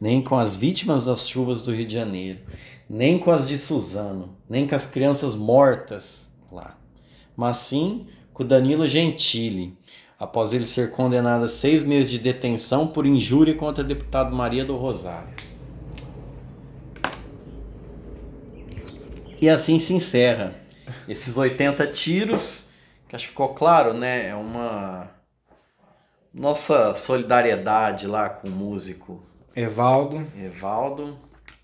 nem 0.00 0.22
com 0.22 0.34
as 0.38 0.56
vítimas 0.56 1.04
das 1.04 1.28
chuvas 1.28 1.60
do 1.60 1.74
Rio 1.74 1.86
de 1.86 1.92
Janeiro, 1.92 2.40
nem 2.88 3.18
com 3.18 3.30
as 3.30 3.46
de 3.46 3.58
Suzano, 3.58 4.34
nem 4.48 4.66
com 4.66 4.74
as 4.74 4.86
crianças 4.86 5.36
mortas 5.36 6.30
lá, 6.50 6.78
mas 7.36 7.58
sim 7.58 8.06
com 8.32 8.42
Danilo 8.46 8.86
Gentili, 8.86 9.76
após 10.18 10.54
ele 10.54 10.64
ser 10.64 10.90
condenado 10.90 11.44
a 11.44 11.50
seis 11.50 11.84
meses 11.84 12.10
de 12.10 12.18
detenção 12.18 12.86
por 12.86 13.04
injúria 13.04 13.54
contra 13.54 13.84
a 13.84 13.86
deputada 13.86 14.30
Maria 14.30 14.64
do 14.64 14.74
Rosário. 14.78 15.34
E 19.38 19.50
assim 19.50 19.78
se 19.78 19.92
encerra 19.92 20.63
esses 21.08 21.36
80 21.36 21.86
tiros, 21.88 22.70
que 23.08 23.16
acho 23.16 23.26
que 23.26 23.30
ficou 23.30 23.54
claro, 23.54 23.92
né? 23.92 24.28
É 24.28 24.34
uma 24.34 25.10
nossa 26.32 26.94
solidariedade 26.94 28.06
lá 28.06 28.28
com 28.28 28.48
o 28.48 28.50
músico 28.50 29.24
Evaldo, 29.54 30.26
Evaldo, 30.36 31.16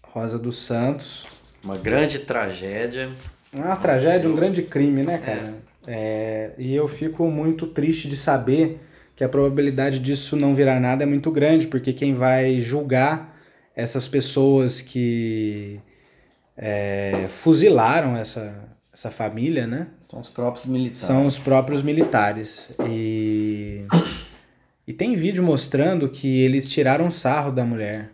Rosa 0.03 0.39
dos 0.39 0.65
Santos. 0.65 1.27
uma 1.63 1.77
grande 1.77 2.21
tragédia. 2.21 3.11
Uma 3.53 3.75
tragédia, 3.77 4.31
um 4.31 4.37
grande 4.37 4.63
crime, 4.63 5.03
né, 5.03 5.19
cara? 5.19 5.55
É, 5.87 6.53
e 6.57 6.75
eu 6.75 6.87
fico 6.87 7.29
muito 7.29 7.67
triste 7.67 8.09
de 8.09 8.15
saber 8.15 8.81
que 9.17 9.25
a 9.25 9.29
probabilidade 9.29 9.99
disso 9.99 10.37
não 10.37 10.55
virar 10.55 10.79
nada 10.79 11.03
é 11.03 11.07
muito 11.07 11.31
grande, 11.31 11.67
porque 11.67 11.93
quem 11.93 12.15
vai 12.15 12.61
julgar 12.61 13.37
essas 13.75 14.07
pessoas 14.07 14.81
que 14.81 15.81
é, 16.57 17.27
fuzilaram 17.29 18.17
essa, 18.17 18.55
essa 18.93 19.11
família, 19.11 19.67
né? 19.67 19.89
São 20.09 20.21
os 20.21 20.29
próprios 20.29 20.67
militares. 20.67 21.01
São 21.01 21.27
os 21.27 21.39
próprios 21.39 21.83
militares. 21.83 22.71
E, 22.89 23.87
e 24.87 24.93
tem 24.93 25.15
vídeo 25.15 25.43
mostrando 25.43 26.09
que 26.09 26.41
eles 26.43 26.69
tiraram 26.69 27.11
sarro 27.11 27.53
da 27.53 27.65
mulher, 27.65 28.11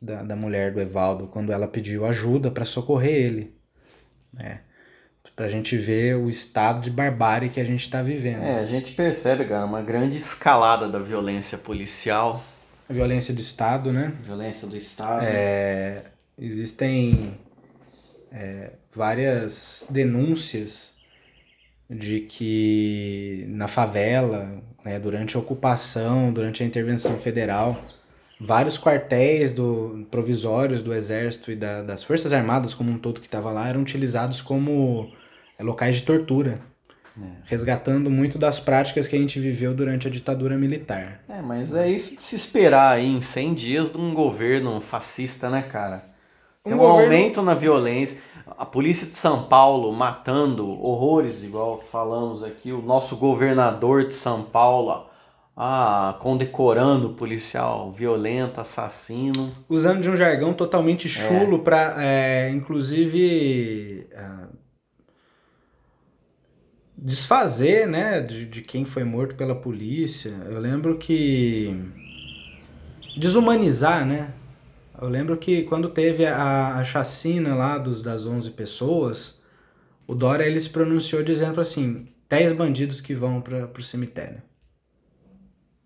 da, 0.00 0.22
da 0.22 0.36
mulher 0.36 0.72
do 0.72 0.80
Evaldo, 0.80 1.28
quando 1.28 1.52
ela 1.52 1.68
pediu 1.68 2.04
ajuda 2.04 2.50
para 2.50 2.64
socorrer 2.64 3.14
ele. 3.14 3.54
Né? 4.32 4.60
Pra 5.36 5.48
gente 5.48 5.74
ver 5.74 6.16
o 6.16 6.28
estado 6.28 6.82
de 6.82 6.90
barbárie 6.90 7.48
que 7.48 7.60
a 7.60 7.64
gente 7.64 7.88
tá 7.88 8.02
vivendo. 8.02 8.42
É, 8.42 8.58
a 8.58 8.66
gente 8.66 8.92
percebe, 8.92 9.46
cara, 9.46 9.64
uma 9.64 9.80
grande 9.80 10.18
escalada 10.18 10.86
da 10.86 10.98
violência 10.98 11.56
policial. 11.56 12.44
A 12.86 12.92
violência 12.92 13.32
do 13.32 13.40
Estado, 13.40 13.90
né? 13.90 14.12
Violência 14.22 14.68
do 14.68 14.76
Estado. 14.76 15.24
É, 15.24 16.02
existem 16.36 17.38
é, 18.32 18.72
várias 18.92 19.86
denúncias 19.90 20.98
de 21.88 22.20
que 22.20 23.44
na 23.48 23.66
favela, 23.66 24.62
né, 24.84 24.98
durante 24.98 25.36
a 25.36 25.40
ocupação, 25.40 26.32
durante 26.32 26.62
a 26.62 26.66
intervenção 26.66 27.16
federal, 27.16 27.84
vários 28.40 28.78
quartéis 28.78 29.52
do, 29.52 30.06
provisórios 30.10 30.82
do 30.82 30.94
Exército 30.94 31.50
e 31.50 31.56
da, 31.56 31.82
das 31.82 32.02
Forças 32.02 32.32
Armadas 32.32 32.74
como 32.74 32.90
um 32.90 32.98
todo 32.98 33.20
que 33.20 33.26
estava 33.26 33.50
lá 33.50 33.68
eram 33.68 33.82
utilizados 33.82 34.40
como 34.40 35.12
é, 35.58 35.62
locais 35.62 35.96
de 35.96 36.02
tortura. 36.02 36.60
Resgatando 37.44 38.08
muito 38.08 38.38
das 38.38 38.58
práticas 38.58 39.06
que 39.06 39.14
a 39.14 39.18
gente 39.18 39.38
viveu 39.38 39.74
durante 39.74 40.08
a 40.08 40.10
ditadura 40.10 40.56
militar. 40.56 41.22
É, 41.28 41.42
mas 41.42 41.74
é 41.74 41.86
isso 41.86 42.16
de 42.16 42.22
se 42.22 42.34
esperar 42.34 42.94
aí 42.94 43.06
em 43.06 43.20
100 43.20 43.54
dias 43.54 43.90
de 43.90 43.98
um 43.98 44.14
governo 44.14 44.80
fascista, 44.80 45.50
né, 45.50 45.60
cara? 45.60 46.09
Tem 46.70 46.76
um, 46.76 46.80
Um 46.80 46.88
governo- 46.88 47.12
aumento 47.14 47.42
na 47.42 47.54
violência. 47.54 48.20
A 48.58 48.64
polícia 48.66 49.06
de 49.06 49.16
São 49.16 49.44
Paulo 49.44 49.92
matando 49.92 50.68
horrores, 50.82 51.42
igual 51.42 51.80
falamos 51.80 52.42
aqui. 52.42 52.72
O 52.72 52.82
nosso 52.82 53.16
governador 53.16 54.06
de 54.06 54.14
São 54.14 54.42
Paulo 54.42 55.06
ah, 55.56 56.16
condecorando 56.20 57.08
o 57.08 57.14
policial 57.14 57.90
violento, 57.92 58.60
assassino. 58.60 59.52
Usando 59.68 60.00
de 60.00 60.10
um 60.10 60.16
jargão 60.16 60.52
totalmente 60.52 61.08
chulo 61.08 61.58
para, 61.60 62.48
inclusive, 62.50 64.06
ah, 64.14 64.48
desfazer, 66.96 67.86
né, 67.88 68.20
de, 68.20 68.46
de 68.46 68.62
quem 68.62 68.84
foi 68.84 69.04
morto 69.04 69.34
pela 69.34 69.54
polícia. 69.54 70.30
Eu 70.50 70.58
lembro 70.60 70.96
que 70.98 71.74
desumanizar, 73.16 74.04
né? 74.06 74.34
Eu 75.00 75.08
lembro 75.08 75.36
que 75.36 75.62
quando 75.64 75.88
teve 75.88 76.26
a, 76.26 76.76
a 76.76 76.84
chacina 76.84 77.54
lá 77.54 77.78
dos, 77.78 78.02
das 78.02 78.26
11 78.26 78.50
pessoas, 78.50 79.40
o 80.06 80.14
Dória 80.14 80.44
ele 80.44 80.60
se 80.60 80.68
pronunciou 80.68 81.22
dizendo 81.22 81.60
assim, 81.60 82.08
10 82.28 82.52
bandidos 82.52 83.00
que 83.00 83.14
vão 83.14 83.40
para 83.40 83.66
pro 83.66 83.82
cemitério. 83.82 84.42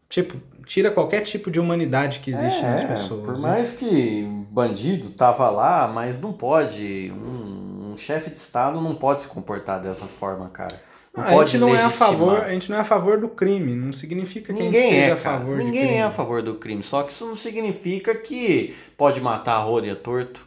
Tipo, 0.08 0.36
tira 0.66 0.90
qualquer 0.90 1.22
tipo 1.22 1.50
de 1.50 1.60
humanidade 1.60 2.20
que 2.20 2.30
existe 2.30 2.62
nas 2.62 2.84
pessoas. 2.84 3.22
É, 3.22 3.26
Por 3.26 3.34
né? 3.36 3.48
mais 3.48 3.72
que 3.72 4.22
bandido 4.50 5.10
tava 5.10 5.50
lá, 5.50 5.88
mas 5.88 6.20
não 6.20 6.32
pode. 6.32 7.12
Um, 7.12 7.92
um 7.92 7.96
chefe 7.96 8.30
de 8.30 8.36
Estado 8.36 8.80
não 8.80 8.94
pode 8.94 9.22
se 9.22 9.28
comportar 9.28 9.80
dessa 9.80 10.06
forma, 10.06 10.48
cara. 10.48 10.80
Não 11.16 11.22
Ah, 11.22 11.28
a 11.28 11.44
gente 11.46 11.58
não 11.58 11.74
é 11.76 11.82
a 11.82 11.90
favor, 11.90 12.38
a 12.40 12.50
gente 12.50 12.70
não 12.70 12.76
é 12.78 12.80
a 12.80 12.84
favor 12.84 13.18
do 13.20 13.28
crime, 13.28 13.74
não 13.76 13.92
significa 13.92 14.52
que 14.52 14.60
a 14.60 14.64
Ninguém 14.64 14.80
gente 14.82 14.90
seja 14.90 15.06
é, 15.06 15.12
a 15.12 15.16
cara. 15.16 15.38
favor 15.38 15.56
Ninguém 15.58 15.82
crime. 15.86 15.94
é 15.94 16.02
a 16.02 16.10
favor 16.10 16.42
do 16.42 16.54
crime. 16.56 16.82
Só 16.82 17.02
que 17.04 17.12
isso 17.12 17.24
não 17.24 17.36
significa 17.36 18.14
que 18.14 18.74
pode 18.96 19.20
matar 19.20 19.54
a 19.54 19.62
roda 19.62 19.86
e 19.86 19.90
a 19.90 19.96
torto. 19.96 20.44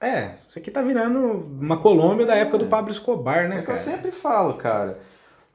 É, 0.00 0.34
isso 0.46 0.58
aqui 0.58 0.70
tá 0.70 0.82
virando 0.82 1.18
uma 1.60 1.76
Colômbia 1.76 2.26
da 2.26 2.34
época 2.34 2.58
do 2.58 2.66
Pablo 2.66 2.90
Escobar, 2.90 3.48
né, 3.48 3.56
É 3.56 3.60
o 3.60 3.64
que 3.64 3.70
eu 3.70 3.74
cara? 3.74 3.78
sempre 3.78 4.10
falo, 4.10 4.54
cara. 4.54 4.98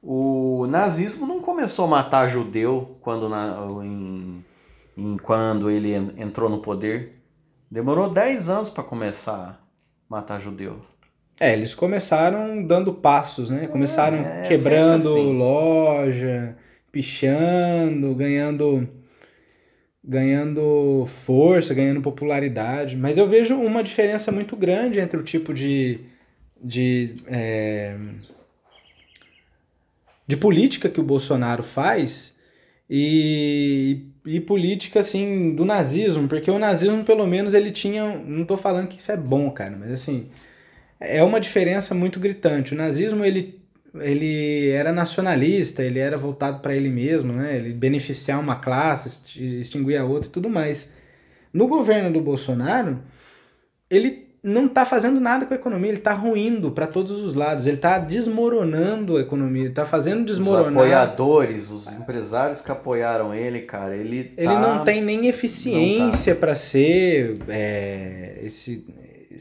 O 0.01 0.65
nazismo 0.69 1.25
não 1.25 1.39
começou 1.39 1.85
a 1.85 1.87
matar 1.87 2.27
judeu 2.29 2.97
quando, 3.01 3.29
na, 3.29 3.55
em, 3.83 4.43
em- 4.97 5.17
quando 5.17 5.69
ele 5.69 5.93
en- 5.95 6.13
entrou 6.17 6.49
no 6.49 6.59
poder. 6.59 7.21
Demorou 7.71 8.09
10 8.09 8.49
anos 8.49 8.69
para 8.69 8.83
começar 8.83 9.59
a 10.09 10.13
matar 10.13 10.39
judeu. 10.39 10.81
É, 11.39 11.53
eles 11.53 11.73
começaram 11.73 12.63
dando 12.65 12.93
passos, 12.93 13.49
né? 13.49 13.67
Começaram 13.67 14.17
é 14.17 14.43
quebrando 14.43 15.03
sempre 15.03 15.19
assim. 15.21 15.37
loja, 15.37 16.57
pichando, 16.91 18.13
ganhando 18.15 18.89
ganhando 20.05 21.05
força, 21.07 21.73
ganhando 21.73 22.01
popularidade. 22.01 22.95
Mas 22.95 23.17
eu 23.17 23.27
vejo 23.27 23.55
uma 23.55 23.83
diferença 23.83 24.31
muito 24.31 24.55
grande 24.55 24.99
entre 24.99 25.17
o 25.17 25.23
tipo 25.23 25.53
de 25.53 26.01
de, 26.63 27.15
é, 27.27 27.97
de 30.25 30.37
política 30.37 30.87
que 30.87 31.01
o 31.01 31.03
Bolsonaro 31.03 31.61
faz 31.61 32.39
e, 32.89 34.05
e 34.25 34.39
política 34.39 35.01
assim 35.01 35.53
do 35.55 35.65
nazismo, 35.65 36.27
porque 36.29 36.49
o 36.49 36.57
nazismo 36.57 37.03
pelo 37.03 37.27
menos 37.27 37.53
ele 37.53 37.71
tinha, 37.71 38.17
não 38.17 38.45
tô 38.45 38.55
falando 38.55 38.87
que 38.87 38.97
isso 38.97 39.11
é 39.11 39.17
bom, 39.17 39.51
cara, 39.51 39.75
mas 39.77 39.91
assim, 39.91 40.29
é 41.03 41.23
uma 41.23 41.39
diferença 41.39 41.93
muito 41.93 42.19
gritante. 42.19 42.73
O 42.73 42.77
nazismo 42.77 43.23
ele 43.25 43.61
ele 44.01 44.69
era 44.69 44.91
nacionalista, 44.91 45.83
ele 45.83 45.99
era 45.99 46.17
voltado 46.17 46.61
para 46.61 46.75
ele 46.75 46.89
mesmo, 46.89 47.31
né? 47.31 47.55
Ele 47.55 47.71
beneficiar 47.73 48.39
uma 48.39 48.55
classe, 48.55 49.39
extinguir 49.59 49.97
a 49.97 50.03
outra 50.03 50.27
e 50.29 50.31
tudo 50.31 50.49
mais. 50.49 50.91
No 51.53 51.67
governo 51.67 52.11
do 52.11 52.19
Bolsonaro, 52.19 53.03
ele 53.89 54.29
não 54.41 54.65
está 54.65 54.83
fazendo 54.83 55.19
nada 55.21 55.45
com 55.45 55.53
a 55.53 55.57
economia, 55.57 55.89
ele 55.89 55.99
está 55.99 56.11
ruindo 56.11 56.71
para 56.71 56.87
todos 56.87 57.21
os 57.21 57.33
lados, 57.35 57.67
ele 57.67 57.77
está 57.77 57.99
desmoronando 57.99 59.15
a 59.17 59.21
economia, 59.21 59.61
ele 59.61 59.69
está 59.69 59.85
fazendo 59.85 60.21
Os 60.21 60.25
desmoronar. 60.37 60.69
apoiadores, 60.73 61.69
os 61.69 61.87
empresários 61.93 62.61
que 62.61 62.71
apoiaram 62.71 63.33
ele, 63.33 63.61
cara, 63.61 63.95
ele 63.95 64.33
Ele 64.35 64.47
tá- 64.47 64.59
não 64.59 64.83
tem 64.83 65.01
nem 65.03 65.27
eficiência 65.27 66.33
para 66.35 66.55
ser 66.55 67.37
é, 67.47 68.39
esse, 68.43 68.85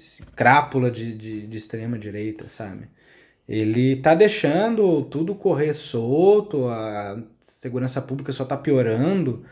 esse 0.03 0.23
crápula 0.35 0.91
de, 0.91 1.15
de, 1.15 1.47
de 1.47 1.57
extrema 1.57 1.99
direita, 1.99 2.49
sabe? 2.49 2.89
Ele 3.49 3.97
tá 3.97 4.15
deixando 4.15 5.03
tudo 5.05 5.35
correr 5.35 5.75
solto, 5.75 6.69
a 6.69 7.19
segurança 7.41 8.01
pública 8.03 8.33
só 8.33 8.45
tá 8.45 8.57
piorando. 8.57 9.45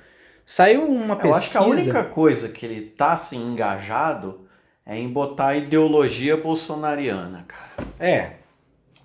Saiu 0.46 0.84
uma 0.86 1.16
pesquisa. 1.16 1.28
Eu 1.34 1.38
acho 1.38 1.50
que 1.50 1.56
a 1.56 1.62
única 1.62 2.04
coisa 2.04 2.48
que 2.48 2.64
ele 2.66 2.82
tá 2.82 3.12
assim 3.12 3.52
engajado 3.52 4.40
é 4.86 4.98
em 4.98 5.08
botar 5.08 5.48
a 5.48 5.56
ideologia 5.56 6.36
bolsonariana, 6.36 7.44
cara. 7.46 7.88
É, 7.98 8.32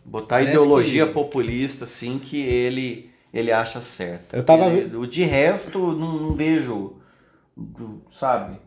Botar 0.07 0.35
Parece 0.35 0.51
ideologia 0.51 1.07
que- 1.07 1.13
populista, 1.13 1.83
assim, 1.85 2.19
que 2.19 2.39
ele, 2.39 3.09
ele 3.33 3.51
acha 3.51 3.81
certa. 3.81 4.37
Eu 4.37 4.43
tava 4.43 4.65
Ele- 4.67 5.07
de 5.07 5.23
resto, 5.23 5.79
não, 5.79 6.13
não 6.19 6.35
vejo, 6.35 6.93
sabe? 8.11 8.57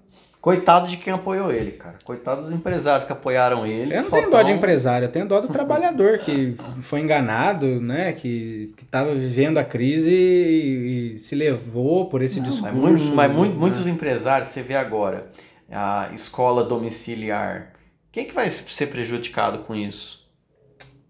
Coitado 0.41 0.87
de 0.87 0.97
quem 0.97 1.13
apoiou 1.13 1.53
ele, 1.53 1.73
cara. 1.73 1.97
Coitado 2.05 2.43
dos 2.43 2.53
empresários 2.53 3.05
que 3.05 3.13
apoiaram 3.13 3.67
ele. 3.67 3.93
eu 3.95 4.03
não 4.03 4.11
tenho 4.11 4.31
dó 4.31 4.41
de 4.43 4.53
empresário, 4.53 5.07
eu 5.07 5.13
tenho 5.13 5.27
dó 5.27 5.41
do 5.41 5.49
trabalhador 5.53 6.19
que 6.19 6.55
foi 6.81 7.01
enganado, 7.01 7.81
né? 7.81 8.13
Que, 8.13 8.73
que 8.77 8.85
tava 8.85 9.15
vivendo 9.15 9.59
a 9.59 9.65
crise 9.65 10.13
e, 10.13 11.13
e 11.15 11.17
se 11.17 11.35
levou 11.35 12.09
por 12.09 12.23
esse 12.23 12.39
Não, 12.41 12.47
discurso. 12.47 12.77
Mas, 12.77 12.93
muito- 13.03 13.15
mas 13.17 13.33
muito- 13.33 13.53
né? 13.55 13.59
muitos 13.59 13.87
empresários, 13.87 14.49
você 14.49 14.63
vê 14.63 14.77
agora, 14.77 15.27
a 15.71 16.11
escola 16.15 16.65
domiciliar. 16.65 17.73
Quem 18.13 18.25
que 18.25 18.33
vai 18.35 18.49
ser 18.49 18.87
prejudicado 18.87 19.59
com 19.61 19.75
isso? 19.75 20.18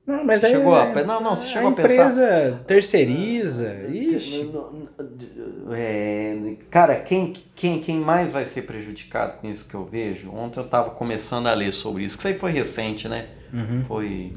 Não, 0.09 0.25
mas 0.25 0.41
Você 0.41 0.47
aí 0.47 0.53
chegou 0.55 0.75
a 0.75 0.85
é- 0.87 1.05
não, 1.05 1.21
não, 1.21 1.37
você 1.37 1.45
a 1.45 1.49
chegou 1.51 1.69
a 1.69 1.73
pensar- 1.73 1.93
empresa 1.95 2.61
terceiriza. 2.67 3.77
Ixi. 3.91 4.51
É, 5.73 6.55
cara, 6.71 6.97
quem, 6.97 7.35
quem, 7.55 7.79
quem 7.81 8.01
mais 8.01 8.33
vai 8.33 8.47
ser 8.47 8.63
prejudicado 8.63 9.39
com 9.39 9.49
isso 9.51 9.69
que 9.69 9.75
eu 9.75 9.85
vejo? 9.85 10.33
Ontem 10.35 10.61
eu 10.61 10.65
estava 10.65 10.91
começando 10.91 11.47
a 11.47 11.53
ler 11.55 11.73
sobre 11.73 12.05
isso. 12.05 12.17
que 12.17 12.23
Isso 12.23 12.29
aí 12.29 12.35
foi 12.39 12.51
recente, 12.53 13.07
né? 13.07 13.27
Uhum. 13.53 13.85
Foi 13.87 14.33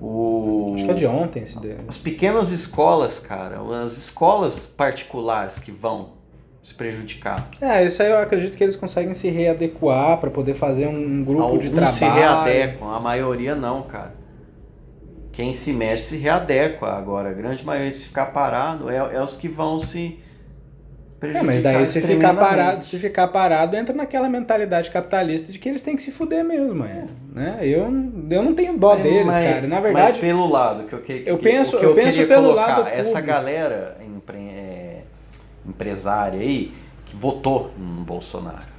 o. 0.00 0.72
Acho 0.74 0.84
que 0.84 0.90
é 0.90 0.94
de 0.94 1.06
ontem 1.06 1.42
esse 1.44 1.60
dele. 1.60 1.82
As 1.86 1.96
pequenas 1.98 2.50
escolas, 2.50 3.20
cara, 3.20 3.60
as 3.84 3.96
escolas 3.96 4.66
particulares 4.66 5.58
que 5.60 5.70
vão 5.70 6.14
se 6.62 6.74
prejudicar. 6.74 7.50
É, 7.60 7.84
isso 7.84 8.02
aí 8.02 8.10
eu 8.10 8.18
acredito 8.18 8.56
que 8.56 8.64
eles 8.64 8.74
conseguem 8.74 9.14
se 9.14 9.28
readequar 9.28 10.18
para 10.18 10.30
poder 10.30 10.54
fazer 10.54 10.88
um 10.88 11.22
grupo 11.22 11.42
Alguns 11.42 11.62
de 11.62 11.70
trabalho. 11.70 11.94
se 11.94 12.04
readequam, 12.04 12.90
a 12.90 12.98
maioria 12.98 13.54
não, 13.54 13.82
cara. 13.82 14.23
Quem 15.34 15.52
se 15.52 15.72
mexe 15.72 16.04
se 16.04 16.16
readequa 16.16 16.92
agora. 16.92 17.30
A 17.30 17.32
grande 17.32 17.64
maioria, 17.64 17.90
se 17.92 18.06
ficar 18.06 18.26
parado, 18.26 18.88
é, 18.88 18.96
é 18.96 19.22
os 19.22 19.36
que 19.36 19.48
vão 19.48 19.78
se 19.80 20.18
É, 21.16 21.18
prejudicar. 21.18 21.44
mas 21.44 21.62
daí 21.62 21.86
se 21.86 22.00
ficar 22.00 22.34
parado, 22.34 22.84
se 22.84 22.98
ficar 22.98 23.28
parado, 23.28 23.76
entra 23.76 23.94
naquela 23.94 24.28
mentalidade 24.28 24.90
capitalista 24.90 25.50
de 25.50 25.58
que 25.58 25.68
eles 25.68 25.82
têm 25.82 25.96
que 25.96 26.02
se 26.02 26.12
fuder 26.12 26.44
mesmo, 26.44 26.84
é. 26.84 27.06
né? 27.34 27.58
Eu, 27.62 27.82
eu 28.30 28.42
não 28.42 28.54
tenho 28.54 28.78
dó 28.78 28.94
Mas- 28.94 29.02
deles, 29.02 29.26
mas- 29.26 29.44
cara. 29.48 29.60
Na 29.66 29.74
Mas 29.76 29.82
verdade, 29.82 30.18
pelo 30.20 30.46
lado 30.48 30.84
que 30.84 30.92
eu, 30.92 31.00
que, 31.02 31.22
Eu 31.26 31.36
que- 31.38 31.42
penso- 31.44 31.76
o 31.76 31.80
que 31.80 31.84
eu 31.86 31.90
eu, 31.90 31.96
penso 31.96 32.26
pelo 32.26 32.42
colocar, 32.50 32.76
lado 32.78 32.88
essa 32.88 33.04
público. 33.10 33.26
galera 33.26 33.96
empre, 34.06 34.38
é, 34.38 35.02
empresária 35.66 36.38
aí 36.40 36.72
que 37.06 37.16
votou 37.16 37.72
no 37.76 38.02
Bolsonaro. 38.04 38.72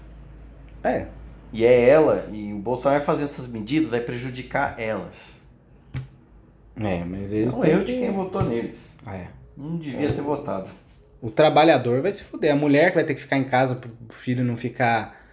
É. 0.84 1.08
E 1.52 1.66
é 1.66 1.90
ela, 1.90 2.28
e 2.32 2.54
o 2.54 2.58
Bolsonaro 2.60 3.04
fazendo 3.04 3.28
essas 3.30 3.48
medidas 3.48 3.90
vai 3.90 4.00
prejudicar 4.00 4.76
elas. 4.78 5.35
É, 6.78 7.04
mas 7.06 7.32
eles 7.32 7.56
Não 7.56 7.64
eu 7.66 7.80
que- 7.80 7.86
de 7.86 7.94
quem 7.94 8.12
votou 8.12 8.44
neles. 8.44 8.98
Ah, 9.06 9.16
é. 9.16 9.28
Não 9.56 9.78
devia 9.78 10.12
ter 10.12 10.22
votado. 10.22 10.68
O 11.22 11.32
trabalhador 11.32 12.02
vai 12.02 12.12
se 12.12 12.24
fuder. 12.24 12.52
A 12.52 12.56
mulher 12.56 12.90
que 12.90 12.96
vai 12.96 13.04
ter 13.06 13.16
que 13.16 13.22
ficar 13.22 13.38
em 13.38 13.46
casa 13.46 13.76
pro 13.76 13.92
filho 14.10 14.44
não 14.44 14.58
ficar 14.58 15.24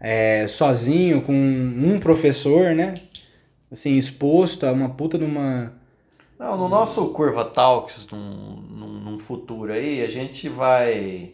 é, 0.00 0.46
sozinho 0.46 1.22
com 1.22 1.32
um 1.32 1.98
professor, 2.00 2.74
né? 2.74 2.94
Assim, 3.70 3.92
exposto 3.92 4.66
a 4.66 4.72
uma 4.72 4.90
puta 4.90 5.16
de 5.18 5.24
uma. 5.24 5.72
Não, 6.38 6.56
no 6.56 6.68
nosso 6.68 7.06
Curva 7.12 7.44
Talks, 7.44 8.06
num, 8.10 8.56
num, 8.56 8.88
num 9.00 9.18
futuro 9.18 9.72
aí, 9.72 10.02
a 10.02 10.08
gente 10.08 10.48
vai. 10.48 11.32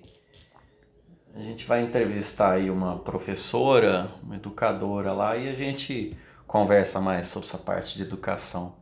A 1.34 1.40
gente 1.40 1.66
vai 1.66 1.82
entrevistar 1.82 2.52
aí 2.52 2.70
uma 2.70 2.98
professora, 2.98 4.08
uma 4.22 4.36
educadora 4.36 5.12
lá, 5.12 5.36
e 5.36 5.48
a 5.48 5.54
gente 5.54 6.16
conversa 6.46 7.00
mais 7.00 7.26
sobre 7.28 7.48
essa 7.48 7.58
parte 7.58 7.96
de 7.96 8.02
educação. 8.04 8.76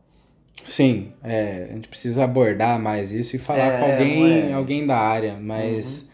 Sim, 0.63 1.13
é, 1.23 1.67
a 1.71 1.73
gente 1.75 1.87
precisa 1.89 2.23
abordar 2.23 2.79
mais 2.79 3.11
isso 3.11 3.35
e 3.35 3.39
falar 3.39 3.73
É, 3.75 3.79
com 3.79 3.85
alguém, 3.85 4.31
é? 4.33 4.47
Uhum. 4.49 4.55
alguém 4.55 4.85
da 4.87 4.97
área, 4.97 5.37
mas 5.39 6.09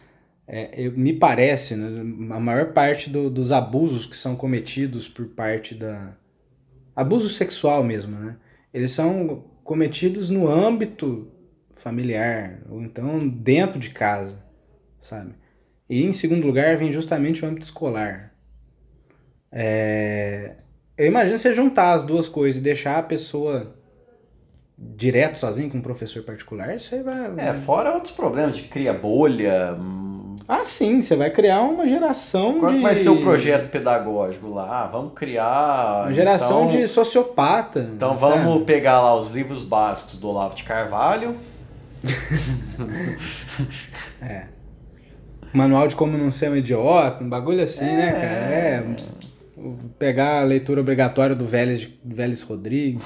é, 0.48 0.72
eu- 0.88 0.92
me 0.94 1.14
parece, 1.14 1.76
né, 1.76 2.02
a 2.36 2.40
maior 2.40 2.74
parte 2.74 3.10
do- 3.10 3.30
dos 3.30 3.52
abusos 3.52 4.06
que 4.06 4.18
são 4.18 4.36
cometidos 4.36 5.08
por 5.08 5.28
parte 5.28 5.76
da. 5.76 6.16
Abuso 6.96 7.30
sexual 7.30 7.84
mesmo, 7.84 8.18
né? 8.18 8.38
Eles 8.74 8.92
são 8.92 9.46
cometidos 9.64 10.30
no 10.30 10.48
âmbito 10.48 11.32
familiar, 11.76 12.62
ou 12.70 12.82
então 12.84 13.20
dentro 13.30 13.80
de 13.80 13.92
casa, 13.92 14.38
sabe? 15.00 15.34
E 15.90 16.04
em 16.04 16.14
segundo 16.14 16.46
lugar 16.48 16.78
vem 16.78 16.92
justamente 16.92 17.44
o 17.46 17.48
âmbito 17.48 17.66
escolar. 17.66 18.34
É, 19.52 20.56
Eu 20.98 21.06
imagino 21.08 21.38
você 21.38 21.54
juntar 21.54 21.94
as 21.94 22.04
duas 22.04 22.28
coisas 22.28 22.60
e 22.60 22.64
deixar 22.64 22.98
a 23.00 23.04
pessoa 23.04 23.79
direto 24.82 25.38
sozinho 25.38 25.70
com 25.70 25.78
um 25.78 25.82
professor 25.82 26.24
particular, 26.24 26.80
você 26.80 27.04
vai. 27.04 27.32
É, 27.38 27.54
fora 27.54 27.94
outros 27.94 28.14
problemas 28.14 28.58
de 28.58 28.64
cria 28.64 28.94
bolha. 28.94 29.76
hum, 29.80 30.36
Ah, 30.48 30.64
sim, 30.66 31.02
você 31.02 31.16
vai 31.16 31.30
criar 31.30 31.62
uma 31.62 31.88
geração 31.88 32.60
Qual 32.60 32.74
de. 32.74 32.82
vai 32.82 32.96
ser 32.96 33.10
o 33.10 33.22
projeto 33.22 33.70
pedagógico 33.70 34.50
lá? 34.50 34.84
Ah, 34.84 34.88
vamos 34.88 35.14
criar. 35.14 36.04
Uma 36.06 36.14
geração 36.14 36.66
então- 36.68 36.80
de 36.80 36.88
sociopata. 36.88 37.90
Então 37.94 38.18
sabe? 38.18 38.42
vamos 38.44 38.64
pegar 38.64 39.02
lá 39.02 39.16
os 39.16 39.32
livros 39.32 39.64
básicos 39.64 40.20
do 40.20 40.28
Olavo 40.30 40.56
de 40.56 40.64
Carvalho. 40.64 41.36
Manual 45.54 45.88
de 45.88 45.96
como 45.96 46.18
não 46.18 46.30
ser 46.32 46.50
um 46.52 46.56
idiota, 46.56 47.24
um 47.24 47.30
bagulho 47.30 47.64
assim, 47.64 47.84
né, 47.86 48.12
cara? 48.12 48.24
É. 48.26 48.84
Pegar 49.98 50.42
a 50.42 50.44
leitura 50.44 50.80
obrigatória 50.80 51.36
do 51.36 51.46
Vélez, 51.46 51.88
Vélez 52.04 52.42
Rodrigues. 52.44 53.04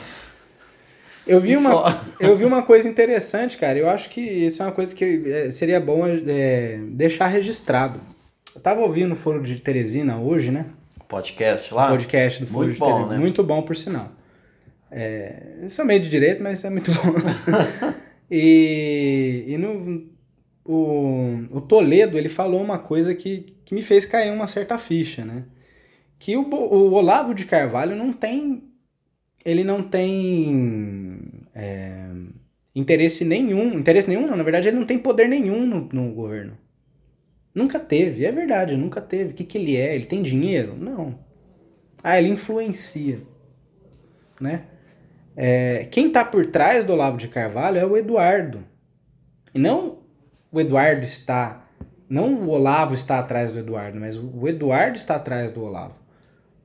Eu 1.25 1.39
vi, 1.39 1.55
uma, 1.57 1.69
Só. 1.69 2.01
eu 2.19 2.35
vi 2.35 2.45
uma 2.45 2.63
coisa 2.63 2.87
interessante, 2.87 3.57
cara. 3.57 3.77
Eu 3.77 3.89
acho 3.89 4.09
que 4.09 4.21
isso 4.21 4.61
é 4.61 4.65
uma 4.65 4.71
coisa 4.71 4.93
que 4.93 5.23
é, 5.25 5.51
seria 5.51 5.79
bom 5.79 6.05
é, 6.07 6.79
deixar 6.89 7.27
registrado. 7.27 7.99
Eu 8.53 8.61
tava 8.61 8.81
ouvindo 8.81 9.13
o 9.13 9.15
Foro 9.15 9.41
de 9.41 9.57
Teresina 9.57 10.17
hoje, 10.17 10.51
né? 10.51 10.67
Podcast 11.07 11.73
lá. 11.73 11.89
podcast 11.89 12.41
do 12.41 12.47
Foro 12.47 12.65
Muito 12.65 12.73
de 12.75 12.79
bom, 12.79 12.87
Teresina. 12.87 13.13
né? 13.13 13.19
Muito 13.19 13.43
bom, 13.43 13.61
por 13.61 13.75
sinal. 13.75 14.11
É, 14.91 15.57
eu 15.63 15.69
sou 15.69 15.85
meio 15.85 15.99
de 15.99 16.09
direito, 16.09 16.41
mas 16.43 16.63
é 16.63 16.69
muito 16.69 16.91
bom. 16.91 17.13
e 18.29 19.45
e 19.47 19.57
no, 19.57 20.07
o, 20.65 21.39
o 21.51 21.61
Toledo, 21.61 22.17
ele 22.17 22.29
falou 22.29 22.61
uma 22.61 22.79
coisa 22.79 23.13
que, 23.13 23.55
que 23.65 23.73
me 23.73 23.81
fez 23.81 24.05
cair 24.05 24.31
uma 24.31 24.47
certa 24.47 24.77
ficha, 24.77 25.25
né? 25.25 25.43
Que 26.19 26.37
o, 26.37 26.43
o 26.43 26.93
Olavo 26.93 27.33
de 27.33 27.45
Carvalho 27.45 27.95
não 27.95 28.13
tem... 28.13 28.63
Ele 29.45 29.63
não 29.63 29.83
tem 29.83 31.19
é, 31.53 32.09
interesse 32.75 33.25
nenhum. 33.25 33.79
Interesse 33.79 34.07
nenhum, 34.07 34.27
não. 34.27 34.37
Na 34.37 34.43
verdade, 34.43 34.67
ele 34.67 34.77
não 34.77 34.85
tem 34.85 34.97
poder 34.97 35.27
nenhum 35.27 35.65
no, 35.65 35.89
no 35.91 36.13
governo. 36.13 36.57
Nunca 37.53 37.79
teve. 37.79 38.25
É 38.25 38.31
verdade, 38.31 38.75
nunca 38.75 39.01
teve. 39.01 39.31
O 39.31 39.33
que, 39.33 39.43
que 39.43 39.57
ele 39.57 39.75
é? 39.75 39.95
Ele 39.95 40.05
tem 40.05 40.21
dinheiro? 40.21 40.75
Não. 40.77 41.19
Ah, 42.03 42.17
ele 42.17 42.29
influencia. 42.29 43.19
Né? 44.39 44.63
É, 45.35 45.87
quem 45.91 46.11
tá 46.11 46.23
por 46.23 46.45
trás 46.47 46.83
do 46.85 46.93
Olavo 46.93 47.17
de 47.17 47.27
Carvalho 47.27 47.77
é 47.77 47.85
o 47.85 47.97
Eduardo. 47.97 48.63
E 49.53 49.59
não 49.59 49.99
o 50.51 50.59
Eduardo 50.59 51.03
está. 51.03 51.67
Não 52.09 52.33
o 52.35 52.49
Olavo 52.49 52.93
está 52.93 53.19
atrás 53.19 53.53
do 53.53 53.59
Eduardo, 53.59 53.99
mas 53.99 54.17
o 54.17 54.47
Eduardo 54.47 54.97
está 54.97 55.15
atrás 55.15 55.51
do 55.51 55.63
Olavo. 55.63 55.95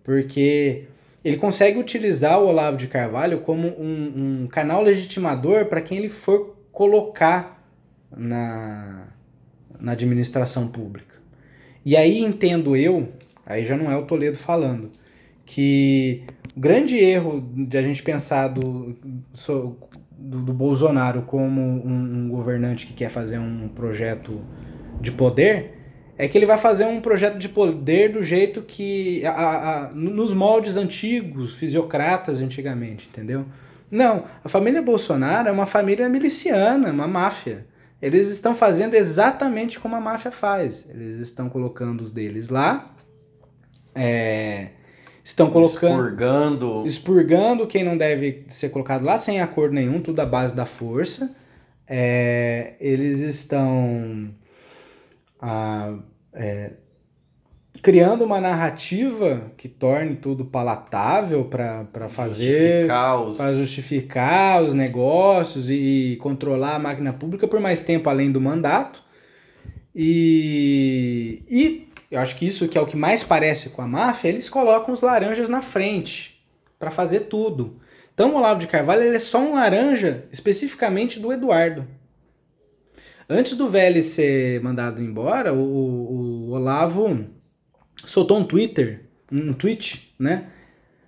Porque 0.03 0.87
ele 1.25 1.37
consegue 1.37 1.79
utilizar 1.79 2.41
o 2.41 2.47
Olavo 2.47 2.77
de 2.77 2.87
Carvalho 2.87 3.41
como 3.41 3.69
um, 3.69 4.43
um 4.43 4.47
canal 4.47 4.83
legitimador 4.83 5.67
para 5.67 5.81
quem 5.81 5.99
ele 5.99 6.09
for 6.09 6.57
colocar 6.71 7.63
na, 8.17 9.09
na 9.81 9.93
administração 9.93 10.69
pública. 10.69 11.17
E 11.85 11.97
aí 11.97 12.21
entendo 12.21 12.77
eu, 12.77 13.09
aí 13.45 13.65
já 13.65 13.77
não 13.77 13.91
é 13.91 13.97
o 13.97 14.05
Toledo 14.05 14.37
falando, 14.37 14.91
que 15.45 16.23
o 16.57 16.61
grande 16.61 16.97
erro 16.97 17.41
de 17.41 17.77
a 17.77 17.83
gente 17.83 18.03
pensar 18.03 18.49
do, 18.49 18.97
do, 19.33 20.41
do 20.41 20.53
Bolsonaro 20.53 21.23
como 21.23 21.61
um, 21.61 22.27
um 22.27 22.29
governante 22.29 22.87
que 22.87 22.93
quer 22.93 23.09
fazer 23.11 23.39
um 23.39 23.69
projeto 23.69 24.41
de 25.01 25.11
poder 25.11 25.78
é 26.19 26.27
que 26.29 26.37
ele 26.37 26.45
vai 26.47 26.59
fazer 26.59 26.85
um 26.85 27.01
projeto 27.01 27.39
de 27.39 27.49
poder 27.49 28.13
do 28.13 28.23
jeito 28.23 28.61
que. 28.61 29.25
a- 29.25 29.31
a- 29.87 29.91
nos 29.95 30.35
moldes 30.35 30.77
antigos, 30.77 31.55
fisiocratas 31.55 32.41
antigamente, 32.41 33.09
entendeu? 33.11 33.47
Não, 33.91 34.25
a 34.45 34.49
família 34.51 34.83
Bolsonaro 34.83 35.49
é 35.49 35.53
uma 35.53 35.65
família 35.65 36.09
miliciana, 36.09 36.91
uma 36.91 37.07
máfia. 37.09 37.67
Eles 38.03 38.29
estão 38.29 38.55
fazendo 38.55 38.95
exatamente 38.95 39.81
como 39.81 39.97
a 39.97 40.01
máfia 40.01 40.31
faz. 40.31 40.89
Eles 40.91 41.17
estão 41.19 41.49
colocando 41.49 42.01
os 42.03 42.13
deles 42.13 42.49
lá, 42.49 42.95
é, 43.95 44.69
estão 45.25 45.51
colocando 45.51 45.93
Expurgando. 45.93 46.83
expurgando 46.87 47.67
quem 47.67 47.83
não 47.83 47.97
deve 47.97 48.45
ser 48.49 48.69
colocado 48.71 49.05
lá 49.05 49.19
sem 49.19 49.41
acordo 49.41 49.75
nenhum, 49.75 50.01
tudo 50.01 50.21
à 50.21 50.27
base 50.27 50.55
da 50.55 50.65
força. 50.67 51.35
É, 51.87 52.75
eles 52.81 53.21
estão 53.21 54.29
ah, 55.41 55.95
é, 56.33 56.73
criando 57.83 58.25
uma 58.25 58.41
narrativa 58.41 59.53
que 59.57 59.69
torne 59.69 60.17
tudo 60.17 60.45
palatável 60.45 61.45
para 61.45 62.09
fazer 62.09 62.53
justificar 62.53 63.21
os- 63.23 63.37
para 63.37 63.55
justificar 63.55 64.63
os 64.63 64.75
negócios 64.75 65.71
e 65.71 66.19
controlar 66.21 66.75
a 66.75 66.79
máquina 66.79 67.13
pública 67.13 67.47
por 67.47 67.61
mais 67.61 67.83
tempo 67.83 68.09
além 68.11 68.33
do 68.33 68.41
mandato. 68.41 69.03
E, 69.95 71.43
e 71.49 71.89
eu 72.11 72.21
acho 72.21 72.37
que 72.37 72.47
isso 72.47 72.69
que 72.69 72.79
é 72.79 72.81
o 72.81 72.87
que 72.87 72.97
mais 72.97 73.23
parece 73.25 73.71
com 73.71 73.83
a 73.83 73.87
máfia, 73.87 74.29
eles 74.29 74.49
colocam 74.49 74.93
os 74.95 75.01
laranjas 75.01 75.49
na 75.49 75.61
frente 75.61 76.41
para 76.79 76.91
fazer 76.91 77.21
tudo. 77.21 77.81
Então 78.15 78.33
o 78.33 78.37
Olavo 78.37 78.61
de 78.61 78.67
Carvalho 78.67 79.03
ele 79.03 79.17
é 79.17 79.21
só 79.21 79.39
um 79.41 79.55
laranja 79.55 80.25
especificamente 80.33 81.21
do 81.21 81.33
Eduardo. 81.33 81.85
Antes 83.29 83.57
do 83.57 83.69
Vélez 83.69 84.07
ser 84.07 84.61
mandado 84.63 85.03
embora, 85.03 85.53
o, 85.53 85.59
o- 85.59 86.51
Olavo 86.53 87.27
soltou 88.05 88.39
um 88.39 88.45
Twitter, 88.45 89.05
um 89.31 89.53
tweet, 89.53 90.15
né? 90.19 90.47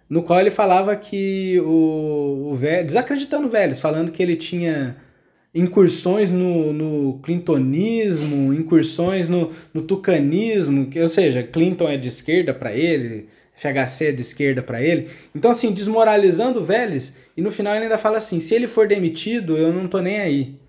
No 0.09 0.23
qual 0.25 0.41
ele 0.41 0.51
falava 0.51 0.97
que 0.97 1.61
o, 1.61 2.51
o 2.51 2.55
Vélez, 2.55 2.87
desacreditando 2.89 3.47
o 3.47 3.51
Vélez, 3.51 3.81
falando 3.81 4.13
que 4.13 4.23
ele 4.23 4.37
tinha 4.37 4.97
incursões 5.55 6.31
no, 6.31 6.73
no 6.73 7.21
clintonismo, 7.23 8.53
incursões 8.55 9.29
no, 9.29 9.51
no 9.75 9.83
tucanismo, 9.83 10.87
que, 10.91 11.01
ou 11.01 11.09
seja, 11.09 11.43
Clinton 11.43 11.89
é 11.89 11.97
de 11.97 12.09
esquerda 12.09 12.55
para 12.55 12.73
ele, 12.75 13.29
FHC 13.55 14.07
é 14.09 14.13
de 14.13 14.23
esquerda 14.23 14.63
para 14.63 14.83
ele. 14.83 15.09
Então, 15.35 15.51
assim, 15.51 15.73
desmoralizando 15.73 16.61
o 16.61 16.65
Vélez, 16.65 17.17
e 17.37 17.43
no 17.43 17.51
final 17.51 17.75
ele 17.75 17.85
ainda 17.85 17.99
fala 17.99 18.19
assim: 18.19 18.41
se 18.41 18.55
ele 18.55 18.67
for 18.67 18.87
demitido, 18.89 19.57
eu 19.57 19.73
não 19.73 19.89
tô 19.89 20.01
nem 20.01 20.21
aí. 20.21 20.60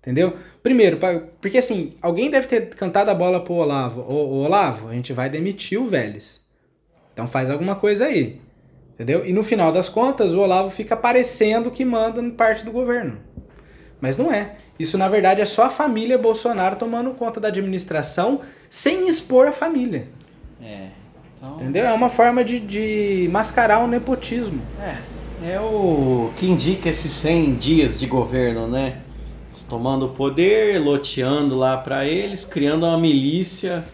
Entendeu? 0.00 0.34
Primeiro, 0.62 0.96
pra- 0.96 1.20
porque 1.40 1.58
assim, 1.58 1.94
alguém 2.00 2.30
deve 2.30 2.46
ter 2.46 2.68
cantado 2.74 3.10
a 3.10 3.14
bola 3.14 3.40
pro 3.40 3.54
Olavo. 3.54 4.00
Ô, 4.02 4.42
Olavo, 4.44 4.88
a 4.88 4.94
gente 4.94 5.12
vai 5.12 5.28
demitir 5.28 5.78
o 5.80 5.84
Vélez. 5.86 6.40
Então 7.12 7.26
faz 7.26 7.50
alguma 7.50 7.76
coisa 7.76 8.06
aí. 8.06 8.40
Entendeu? 8.94 9.26
E 9.26 9.32
no 9.32 9.42
final 9.42 9.72
das 9.72 9.88
contas, 9.88 10.32
o 10.32 10.40
Olavo 10.40 10.70
fica 10.70 10.96
parecendo 10.96 11.70
que 11.70 11.84
manda 11.84 12.22
parte 12.30 12.64
do 12.64 12.70
governo. 12.72 13.18
Mas 14.00 14.16
não 14.16 14.32
é. 14.32 14.56
Isso, 14.78 14.96
na 14.96 15.08
verdade, 15.08 15.42
é 15.42 15.44
só 15.44 15.64
a 15.66 15.70
família 15.70 16.16
Bolsonaro 16.16 16.76
tomando 16.76 17.10
conta 17.12 17.38
da 17.38 17.48
administração 17.48 18.40
sem 18.70 19.08
expor 19.08 19.48
a 19.48 19.52
família. 19.52 20.08
É. 20.62 20.88
Então, 21.36 21.56
Entendeu? 21.56 21.84
É 21.86 21.92
uma 21.92 22.08
forma 22.08 22.42
de, 22.42 22.58
de 22.60 23.28
mascarar 23.30 23.80
o 23.84 23.86
nepotismo. 23.86 24.62
é 25.44 25.58
o 25.60 26.30
que 26.36 26.46
indica 26.46 26.88
esses 26.88 27.12
100 27.12 27.54
dias 27.56 27.98
de 27.98 28.06
governo, 28.06 28.66
né? 28.66 28.98
Tomando 29.68 30.06
o 30.06 30.08
poder, 30.10 30.78
loteando 30.78 31.56
lá 31.56 31.76
pra 31.76 32.04
eles, 32.04 32.44
criando 32.44 32.86
uma 32.86 32.98
milícia 32.98 33.84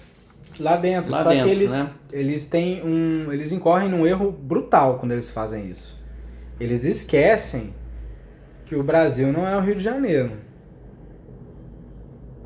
lá 0.59 0.77
dentro. 0.77 1.11
Lá 1.11 1.23
Só 1.23 1.31
dentro, 1.31 1.47
que 1.47 1.51
eles, 1.51 1.73
né? 1.73 1.91
eles 2.13 2.49
têm 2.49 2.83
um. 2.85 3.33
Eles 3.33 3.53
incorrem 3.53 3.89
num 3.89 4.07
erro 4.07 4.31
brutal 4.31 4.99
quando 4.99 5.13
eles 5.13 5.31
fazem 5.31 5.71
isso. 5.71 6.01
Eles 6.59 6.85
esquecem 6.85 7.75
que 8.65 8.75
o 8.75 8.83
Brasil 8.83 9.33
não 9.33 9.47
é 9.47 9.57
o 9.57 9.61
Rio 9.61 9.77
de 9.77 9.83
Janeiro. 9.83 10.33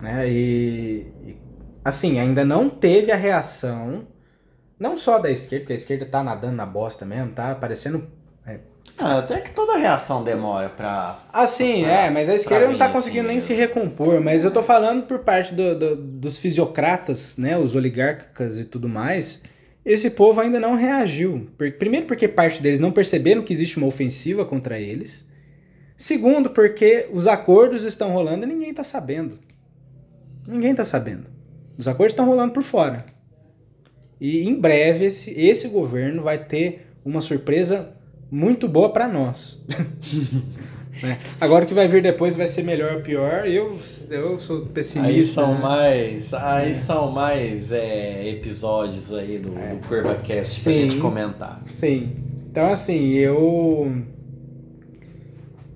Né? 0.00 0.28
E, 0.30 1.06
e, 1.22 1.36
assim, 1.84 2.18
ainda 2.18 2.44
não 2.44 2.68
teve 2.68 3.12
a 3.12 3.16
reação, 3.16 4.06
não 4.78 4.96
só 4.96 5.18
da 5.18 5.30
esquerda, 5.30 5.64
porque 5.64 5.72
a 5.72 5.76
esquerda 5.76 6.06
tá 6.06 6.22
nadando 6.22 6.56
na 6.56 6.66
bosta 6.66 7.04
mesmo, 7.04 7.32
tá 7.32 7.54
parecendo 7.54 8.06
Ah, 8.98 9.18
até 9.18 9.40
que 9.40 9.50
toda 9.52 9.78
reação 9.78 10.22
demora 10.22 10.68
pra. 10.68 11.20
Assim, 11.32 11.82
Pra- 11.84 11.90
é, 12.06 12.10
mas 12.10 12.28
a 12.28 12.34
esquerda 12.34 12.68
não 12.68 12.76
tá 12.76 12.88
conseguindo 12.90 13.20
assim, 13.26 13.28
nem 13.28 13.40
se 13.40 13.54
recompor. 13.54 14.20
Mas 14.20 14.44
eu 14.44 14.50
tô 14.50 14.62
falando 14.62 15.04
por 15.06 15.20
parte 15.20 15.54
do- 15.54 15.74
do- 15.78 15.96
dos 15.96 16.38
fisiocratas, 16.38 17.38
né, 17.38 17.56
os 17.56 17.74
oligarcas 17.74 18.58
e 18.58 18.64
tudo 18.64 18.88
mais. 18.88 19.42
Esse 19.84 20.10
povo 20.10 20.38
ainda 20.42 20.60
não 20.60 20.74
reagiu. 20.74 21.48
Primeiro, 21.78 22.04
porque 22.06 22.28
parte 22.28 22.60
deles 22.60 22.78
não 22.80 22.92
perceberam 22.92 23.42
que 23.42 23.52
existe 23.54 23.78
uma 23.78 23.86
ofensiva 23.86 24.44
contra 24.44 24.78
eles. 24.78 25.26
Segundo, 25.96 26.50
porque 26.50 27.08
os 27.10 27.26
acordos 27.26 27.84
estão 27.84 28.10
rolando 28.12 28.44
e 28.44 28.48
ninguém 28.48 28.74
tá 28.74 28.84
sabendo. 28.84 29.38
Ninguém 30.46 30.74
tá 30.74 30.84
sabendo. 30.84 31.24
Os 31.78 31.88
acordos 31.88 32.12
estão 32.12 32.26
rolando 32.26 32.52
por 32.52 32.62
fora. 32.62 33.04
E 34.20 34.46
em 34.46 34.54
breve 34.60 35.06
esse, 35.06 35.30
esse 35.38 35.68
governo 35.68 36.22
vai 36.22 36.36
ter 36.44 36.86
uma 37.02 37.22
surpresa 37.22 37.94
muito 38.30 38.68
boa 38.68 38.92
pra 38.92 39.08
nós. 39.08 39.64
Né? 41.02 41.18
Agora 41.40 41.64
o 41.64 41.68
que 41.68 41.72
vai 41.72 41.88
vir 41.88 42.02
depois 42.02 42.36
vai 42.36 42.46
ser 42.46 42.62
melhor 42.62 42.96
ou 42.96 43.00
pior. 43.00 43.46
Eu, 43.46 43.78
eu 44.10 44.38
sou 44.38 44.66
pessimista. 44.66 45.10
Aí 45.10 45.24
são 45.24 45.54
né? 45.54 45.60
mais. 45.60 46.34
Aí 46.34 46.74
são 46.74 47.10
mais 47.10 47.72
é, 47.72 48.28
episódios 48.28 49.12
aí 49.14 49.38
do, 49.38 49.50
do 49.50 49.88
CurvaCast 49.88 50.64
pra 50.64 50.72
gente 50.72 50.96
comentar. 50.98 51.62
Sim. 51.68 52.16
Então, 52.50 52.70
assim, 52.70 53.14
eu. 53.14 54.02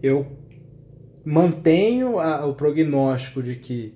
Eu 0.02 0.26
mantenho 1.24 2.18
a- 2.18 2.44
o 2.44 2.55
prognóstico 2.55 3.42
de 3.42 3.55
que 3.57 3.94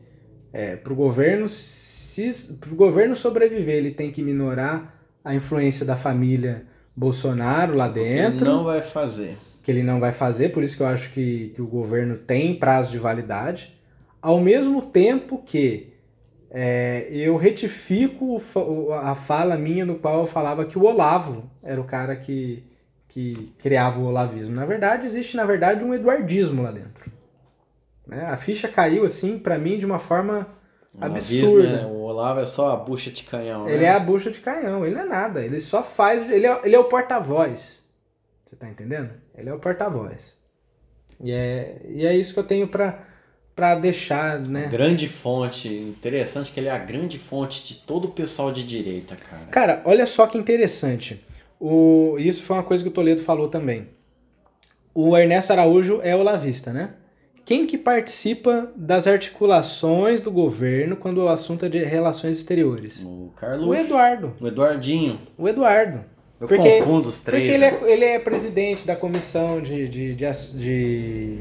é, 0.53 0.77
para 0.77 0.93
o 0.93 0.97
governo, 0.97 1.47
se, 1.47 2.57
pro 2.59 2.75
governo 2.75 3.15
sobreviver, 3.15 3.77
ele 3.77 3.91
tem 3.91 4.11
que 4.11 4.23
minorar 4.23 4.95
a 5.23 5.35
influência 5.35 5.85
da 5.85 5.95
família 5.95 6.65
Bolsonaro 6.99 7.77
lá 7.77 7.87
dentro. 7.87 8.47
Ele 8.47 8.57
não 8.57 8.65
vai 8.65 8.83
fazer. 8.83 9.39
que 9.63 9.71
ele 9.71 9.83
não 9.83 10.01
vai 10.01 10.11
fazer, 10.11 10.49
por 10.51 10.63
isso 10.63 10.77
que 10.77 10.83
eu 10.83 10.87
acho 10.87 11.11
que, 11.11 11.53
que 11.55 11.63
o 11.63 11.67
governo 11.67 12.17
tem 12.17 12.59
prazo 12.59 12.91
de 12.91 12.99
validade, 12.99 13.79
ao 14.21 14.41
mesmo 14.41 14.83
tempo 14.83 15.43
que 15.45 15.93
é, 16.51 17.07
eu 17.13 17.37
retifico 17.37 18.43
a 19.01 19.15
fala 19.15 19.57
minha 19.57 19.85
no 19.85 19.97
qual 19.97 20.21
eu 20.21 20.27
falava 20.27 20.65
que 20.65 20.79
o 20.79 20.85
Olavo 20.85 21.49
era 21.63 21.81
o 21.81 21.85
cara 21.85 22.17
que, 22.17 22.65
que 23.07 23.53
criava 23.59 24.01
o 24.01 24.07
olavismo. 24.07 24.55
Na 24.55 24.65
verdade, 24.65 25.07
existe, 25.07 25.37
na 25.37 25.45
verdade, 25.45 25.85
um 25.85 25.95
eduardismo 25.95 26.63
lá 26.63 26.73
dentro. 26.73 27.13
Né? 28.07 28.25
A 28.25 28.37
ficha 28.37 28.67
caiu, 28.67 29.05
assim, 29.05 29.39
pra 29.39 29.59
mim, 29.59 29.79
de 29.79 29.87
uma 29.87 29.99
forma 29.99 30.49
O 31.01 31.05
absurda. 31.05 31.47
Olavismo, 31.47 31.63
né? 31.63 31.87
O 31.87 32.01
Olavo 32.01 32.41
é 32.41 32.47
só 32.47 32.73
a 32.73 32.77
bucha 32.77 33.11
de 33.11 33.23
canhão. 33.23 33.69
Ele 33.69 33.79
né? 33.79 33.85
é 33.85 33.91
a 33.91 34.01
bucha 34.01 34.31
de 34.31 34.41
canhão, 34.41 34.85
ele 34.85 34.95
não 34.95 35.03
é 35.03 35.07
nada. 35.07 35.45
Ele 35.45 35.61
só 35.61 35.83
faz. 35.83 36.29
Ele 36.31 36.47
é, 36.47 36.61
ele 36.65 36.75
é 36.75 36.79
o 36.79 36.85
porta-voz. 36.85 37.79
Você 38.47 38.57
tá 38.57 38.69
entendendo? 38.69 39.11
Ele 39.37 39.49
é 39.49 39.55
o 39.55 39.59
porta-voz. 39.59 40.35
E 41.21 41.33
é, 41.33 41.81
e 41.89 42.07
é 42.07 42.17
isso 42.17 42.33
que 42.33 42.41
eu 42.41 42.45
tenho 42.45 42.69
pra, 42.69 43.05
pra 43.55 43.75
deixar, 43.75 44.39
né? 44.41 44.69
Grande 44.69 45.09
fonte. 45.09 45.69
Interessante 45.69 46.53
que 46.53 46.61
ele 46.61 46.69
é 46.69 46.73
a 46.73 46.79
grande 46.79 47.19
fonte 47.19 47.67
de 47.67 47.75
todo 47.75 48.07
o 48.07 48.13
pessoal 48.13 48.53
de 48.53 48.65
direita, 48.65 49.17
cara. 49.17 49.47
Cara, 49.51 49.83
olha 49.85 50.07
só 50.07 50.27
que 50.27 50.39
interessante. 50.39 51.25
O, 51.61 52.17
isso 52.19 52.43
foi 52.43 52.57
uma 52.57 52.63
coisa 52.63 52.83
que 52.83 52.89
o 52.89 52.93
Toledo 52.93 53.21
falou 53.21 53.49
também. 53.49 53.89
O 54.95 55.17
Ernesto 55.17 55.53
Araújo 55.53 56.01
é 56.03 56.15
olavista, 56.15 56.73
né? 56.73 56.95
Quem 57.49 57.65
que 57.65 57.79
participa 57.79 58.71
das 58.77 59.07
articulações 59.07 60.21
do 60.21 60.31
governo 60.31 60.95
quando 60.97 61.23
o 61.25 61.29
assunto 61.31 61.65
é 61.65 61.69
de 61.71 61.79
relações 61.83 62.37
exteriores? 62.37 63.03
O 63.03 63.31
Carlos. 63.37 63.67
O 63.67 63.75
Eduardo. 63.75 64.35
O 64.39 64.47
Eduardinho. 64.47 65.19
O 65.39 65.49
Eduardo. 65.49 66.01
Eu 66.39 66.47
Porque- 66.47 66.79
confundo 66.81 67.09
os 67.09 67.21
três. 67.21 67.45
Porque 67.45 67.55
ele 67.55 67.71
né? 67.71 67.79
é, 67.89 67.91
ele 67.91 68.05
é 68.05 68.19
presidente 68.19 68.87
da 68.87 68.95
comissão 68.95 69.63
de, 69.63 69.89
de, 69.89 70.15
de, 70.15 70.27
de, 70.59 71.39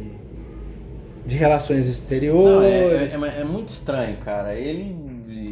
de 1.25 1.35
relações 1.35 1.85
Não, 1.87 1.91
exteriores. 1.91 3.13
é, 3.13 3.17
é- 3.37 3.41
é 3.41 3.43
muito 3.43 3.67
estranho, 3.67 4.15
cara. 4.23 4.55
Ele 4.55 4.95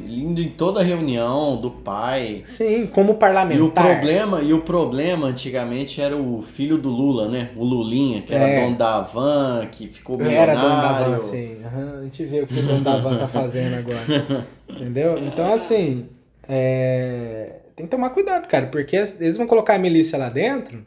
indo 0.07 0.41
em 0.41 0.49
toda 0.49 0.81
reunião 0.83 1.57
do 1.59 1.69
pai. 1.71 2.41
Sim, 2.45 2.87
como 2.87 3.13
E 3.13 3.15
parlamentar. 3.15 3.85
o 3.85 3.89
problema, 3.95 4.41
e 4.41 4.53
o 4.53 4.61
problema 4.61 5.27
antigamente 5.27 6.01
era 6.01 6.15
o 6.15 6.41
filho 6.41 6.77
do 6.77 6.89
Lula, 6.89 7.27
né? 7.27 7.49
O 7.55 7.63
Lulinha, 7.63 8.21
que 8.21 8.33
era 8.33 8.47
É. 8.47 8.63
dono 8.63 8.77
da 8.77 9.01
van, 9.01 9.67
que 9.71 9.87
ficou 9.87 10.15
Era 10.21 10.53
milionário. 10.53 10.61
dono 10.61 10.81
da 10.81 10.91
van, 11.09 11.19
sim. 11.19 11.57
Aham, 11.65 11.99
A 11.99 12.03
gente 12.03 12.25
vê 12.25 12.41
o 12.41 12.47
que 12.47 12.59
o 12.59 12.63
dono 12.63 12.81
da 12.81 12.97
van 12.97 13.17
tá 13.17 13.27
fazendo 13.27 13.75
agora. 13.75 14.45
Entendeu? 14.69 15.17
Então, 15.19 15.53
assim, 15.53 16.05
é, 16.47 17.57
tem 17.75 17.85
que 17.85 17.91
tomar 17.91 18.09
cuidado, 18.11 18.47
cara, 18.47 18.67
porque 18.67 18.95
eles 18.95 19.37
vão 19.37 19.47
colocar 19.47 19.75
a 19.75 19.79
milícia 19.79 20.17
lá 20.17 20.29
dentro, 20.29 20.85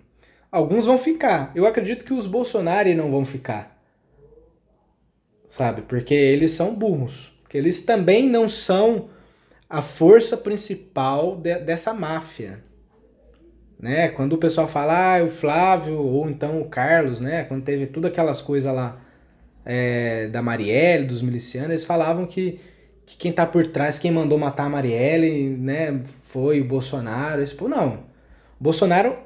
alguns 0.50 0.86
vão 0.86 0.98
ficar. 0.98 1.50
Eu 1.54 1.66
acredito 1.66 2.04
que 2.04 2.12
os 2.14 2.26
Bolsonaro 2.26 2.92
não 2.94 3.10
vão 3.10 3.24
ficar. 3.24 3.76
Sabe? 5.48 5.82
Porque 5.82 6.14
eles 6.14 6.50
são 6.50 6.74
burros. 6.74 7.32
Porque 7.48 7.56
eles 7.56 7.80
também 7.82 8.28
não 8.28 8.46
são 8.46 9.08
a 9.70 9.80
força 9.80 10.36
principal 10.36 11.34
de- 11.34 11.58
dessa 11.60 11.94
máfia. 11.94 12.62
Né? 13.80 14.08
Quando 14.10 14.34
o 14.34 14.38
pessoal 14.38 14.68
fala, 14.68 15.16
ah, 15.16 15.24
o 15.24 15.30
Flávio, 15.30 15.98
ou 15.98 16.28
então 16.28 16.60
o 16.60 16.68
Carlos, 16.68 17.22
né? 17.22 17.44
Quando 17.44 17.64
teve 17.64 17.86
todas 17.86 18.10
aquelas 18.10 18.42
coisas 18.42 18.72
lá 18.74 19.00
é, 19.64 20.26
da 20.28 20.42
Marielle, 20.42 21.06
dos 21.06 21.22
milicianos, 21.22 21.70
eles 21.70 21.84
falavam 21.84 22.26
que, 22.26 22.60
que 23.06 23.16
quem 23.16 23.32
tá 23.32 23.46
por 23.46 23.66
trás, 23.68 23.98
quem 23.98 24.10
mandou 24.12 24.36
matar 24.36 24.64
a 24.66 24.68
Marielle, 24.68 25.48
né, 25.50 26.02
foi 26.28 26.60
o 26.60 26.64
Bolsonaro. 26.66 27.40
Eles, 27.40 27.52
pô, 27.54 27.66
não. 27.66 27.94
O 28.60 28.64
Bolsonaro 28.64 29.16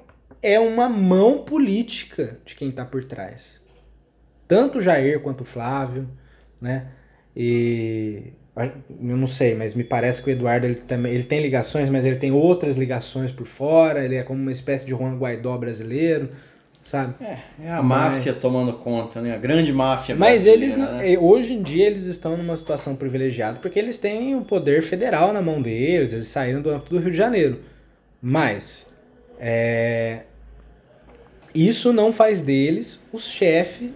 é 0.40 0.60
uma 0.60 0.88
mão 0.88 1.44
política 1.44 2.38
de 2.44 2.54
quem 2.54 2.70
tá 2.70 2.84
por 2.84 3.02
trás. 3.04 3.60
Tanto 4.46 4.78
o 4.78 4.80
Jair 4.80 5.20
quanto 5.20 5.40
o 5.40 5.44
Flávio, 5.44 6.08
né? 6.60 6.88
E 7.36 8.24
eu 9.02 9.16
não 9.16 9.26
sei, 9.26 9.54
mas 9.54 9.74
me 9.74 9.82
parece 9.84 10.22
que 10.22 10.28
o 10.28 10.32
Eduardo 10.32 10.66
ele 10.66 10.74
também 10.74 11.12
ele 11.14 11.24
tem 11.24 11.40
ligações, 11.40 11.88
mas 11.88 12.04
ele 12.04 12.16
tem 12.16 12.30
outras 12.32 12.76
ligações 12.76 13.30
por 13.30 13.46
fora. 13.46 14.04
Ele 14.04 14.16
é 14.16 14.22
como 14.22 14.40
uma 14.40 14.52
espécie 14.52 14.84
de 14.84 14.90
Juan 14.90 15.16
Guaidó 15.16 15.56
brasileiro, 15.56 16.28
sabe? 16.82 17.14
É 17.24 17.70
a 17.70 17.82
máfia 17.82 18.34
tomando 18.34 18.74
conta, 18.74 19.22
né? 19.22 19.34
A 19.34 19.38
grande 19.38 19.72
máfia 19.72 20.14
Mas 20.14 20.46
eles, 20.46 20.76
né? 20.76 21.16
hoje 21.18 21.54
em 21.54 21.62
dia, 21.62 21.86
eles 21.86 22.04
estão 22.04 22.36
numa 22.36 22.54
situação 22.56 22.94
privilegiada 22.94 23.58
porque 23.60 23.78
eles 23.78 23.96
têm 23.96 24.34
o 24.36 24.42
poder 24.42 24.82
federal 24.82 25.32
na 25.32 25.40
mão 25.40 25.62
deles, 25.62 26.12
eles 26.12 26.26
saíram 26.28 26.60
do 26.60 26.68
âmbito 26.70 26.90
do 26.90 26.98
Rio 27.00 27.10
de 27.10 27.16
Janeiro. 27.16 27.60
Mas, 28.20 28.92
é, 29.40 30.20
isso 31.54 31.92
não 31.92 32.12
faz 32.12 32.42
deles 32.42 33.02
os, 33.12 33.26
chefe, 33.28 33.92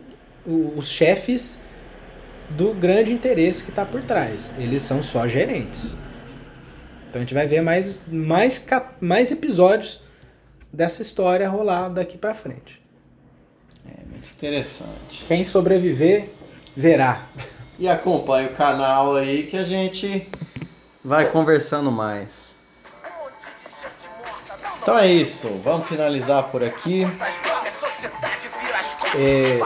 o- 0.47 0.73
os 0.77 0.89
chefes 0.89 1.61
do 2.51 2.73
grande 2.75 3.13
interesse 3.13 3.63
que 3.63 3.71
está 3.71 3.85
por 3.85 4.03
trás. 4.03 4.53
Eles 4.59 4.83
são 4.83 5.03
só 5.03 5.27
gerentes. 5.27 5.95
Então 7.09 7.21
a 7.21 7.25
gente 7.25 7.35
vai 7.35 7.47
ver 7.47 7.61
mais, 7.63 8.03
mais, 8.09 8.59
cap- 8.59 8.95
mais 9.01 9.31
episódios 9.33 10.01
dessa 10.73 11.03
história 11.03 11.49
rolar 11.49 11.89
daqui 11.89 12.19
para 12.19 12.35
frente. 12.35 12.83
É 13.87 14.05
muito 14.11 14.29
interessante. 14.35 15.25
Quem 15.27 15.45
sobreviver, 15.45 16.31
verá. 16.77 17.23
E 17.79 17.89
acompanhe 17.89 18.49
o 18.49 18.55
canal 18.55 19.17
aí 19.17 19.45
que 19.45 19.57
a 19.57 19.63
gente 19.63 20.29
vai 21.05 21.27
conversando 21.31 21.91
mais. 21.93 22.55
Então 24.83 24.99
é 24.99 25.07
isso, 25.09 25.49
vamos 25.65 25.87
finalizar 25.89 26.45
por 26.51 26.63
aqui. 26.63 27.05
É, 29.17 29.59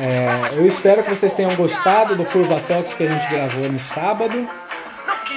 é, 0.00 0.56
eu 0.58 0.66
espero 0.66 1.02
que 1.02 1.10
vocês 1.10 1.32
tenham 1.32 1.54
gostado 1.54 2.16
do 2.16 2.24
Curva 2.24 2.60
Talks 2.66 2.94
que 2.94 3.04
a 3.04 3.08
gente 3.10 3.28
gravou 3.28 3.70
no 3.70 3.80
sábado. 3.80 4.48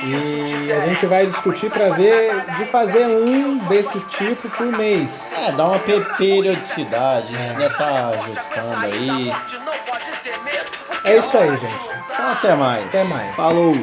E 0.06 0.70
a 0.72 0.82
gente 0.88 1.06
vai 1.06 1.26
discutir 1.26 1.70
para 1.70 1.90
ver 1.92 2.34
de 2.58 2.66
fazer 2.66 3.06
um 3.06 3.58
desses 3.70 4.04
tipos 4.06 4.52
por 4.54 4.66
mês. 4.66 5.24
É, 5.38 5.52
dá 5.54 5.66
uma 5.68 5.80
pe- 5.80 6.02
periodicidade, 6.18 7.34
a 7.34 7.40
gente 7.40 7.52
ainda 7.52 7.70
tá 7.70 8.10
ajustando 8.10 8.86
aí. 8.86 9.32
É 11.06 11.18
isso 11.18 11.38
aí, 11.38 11.52
gente. 11.52 11.74
Então 12.14 12.32
até 12.32 12.56
mais. 12.56 12.86
Até 12.88 13.04
mais. 13.06 13.36
Falou! 13.36 13.78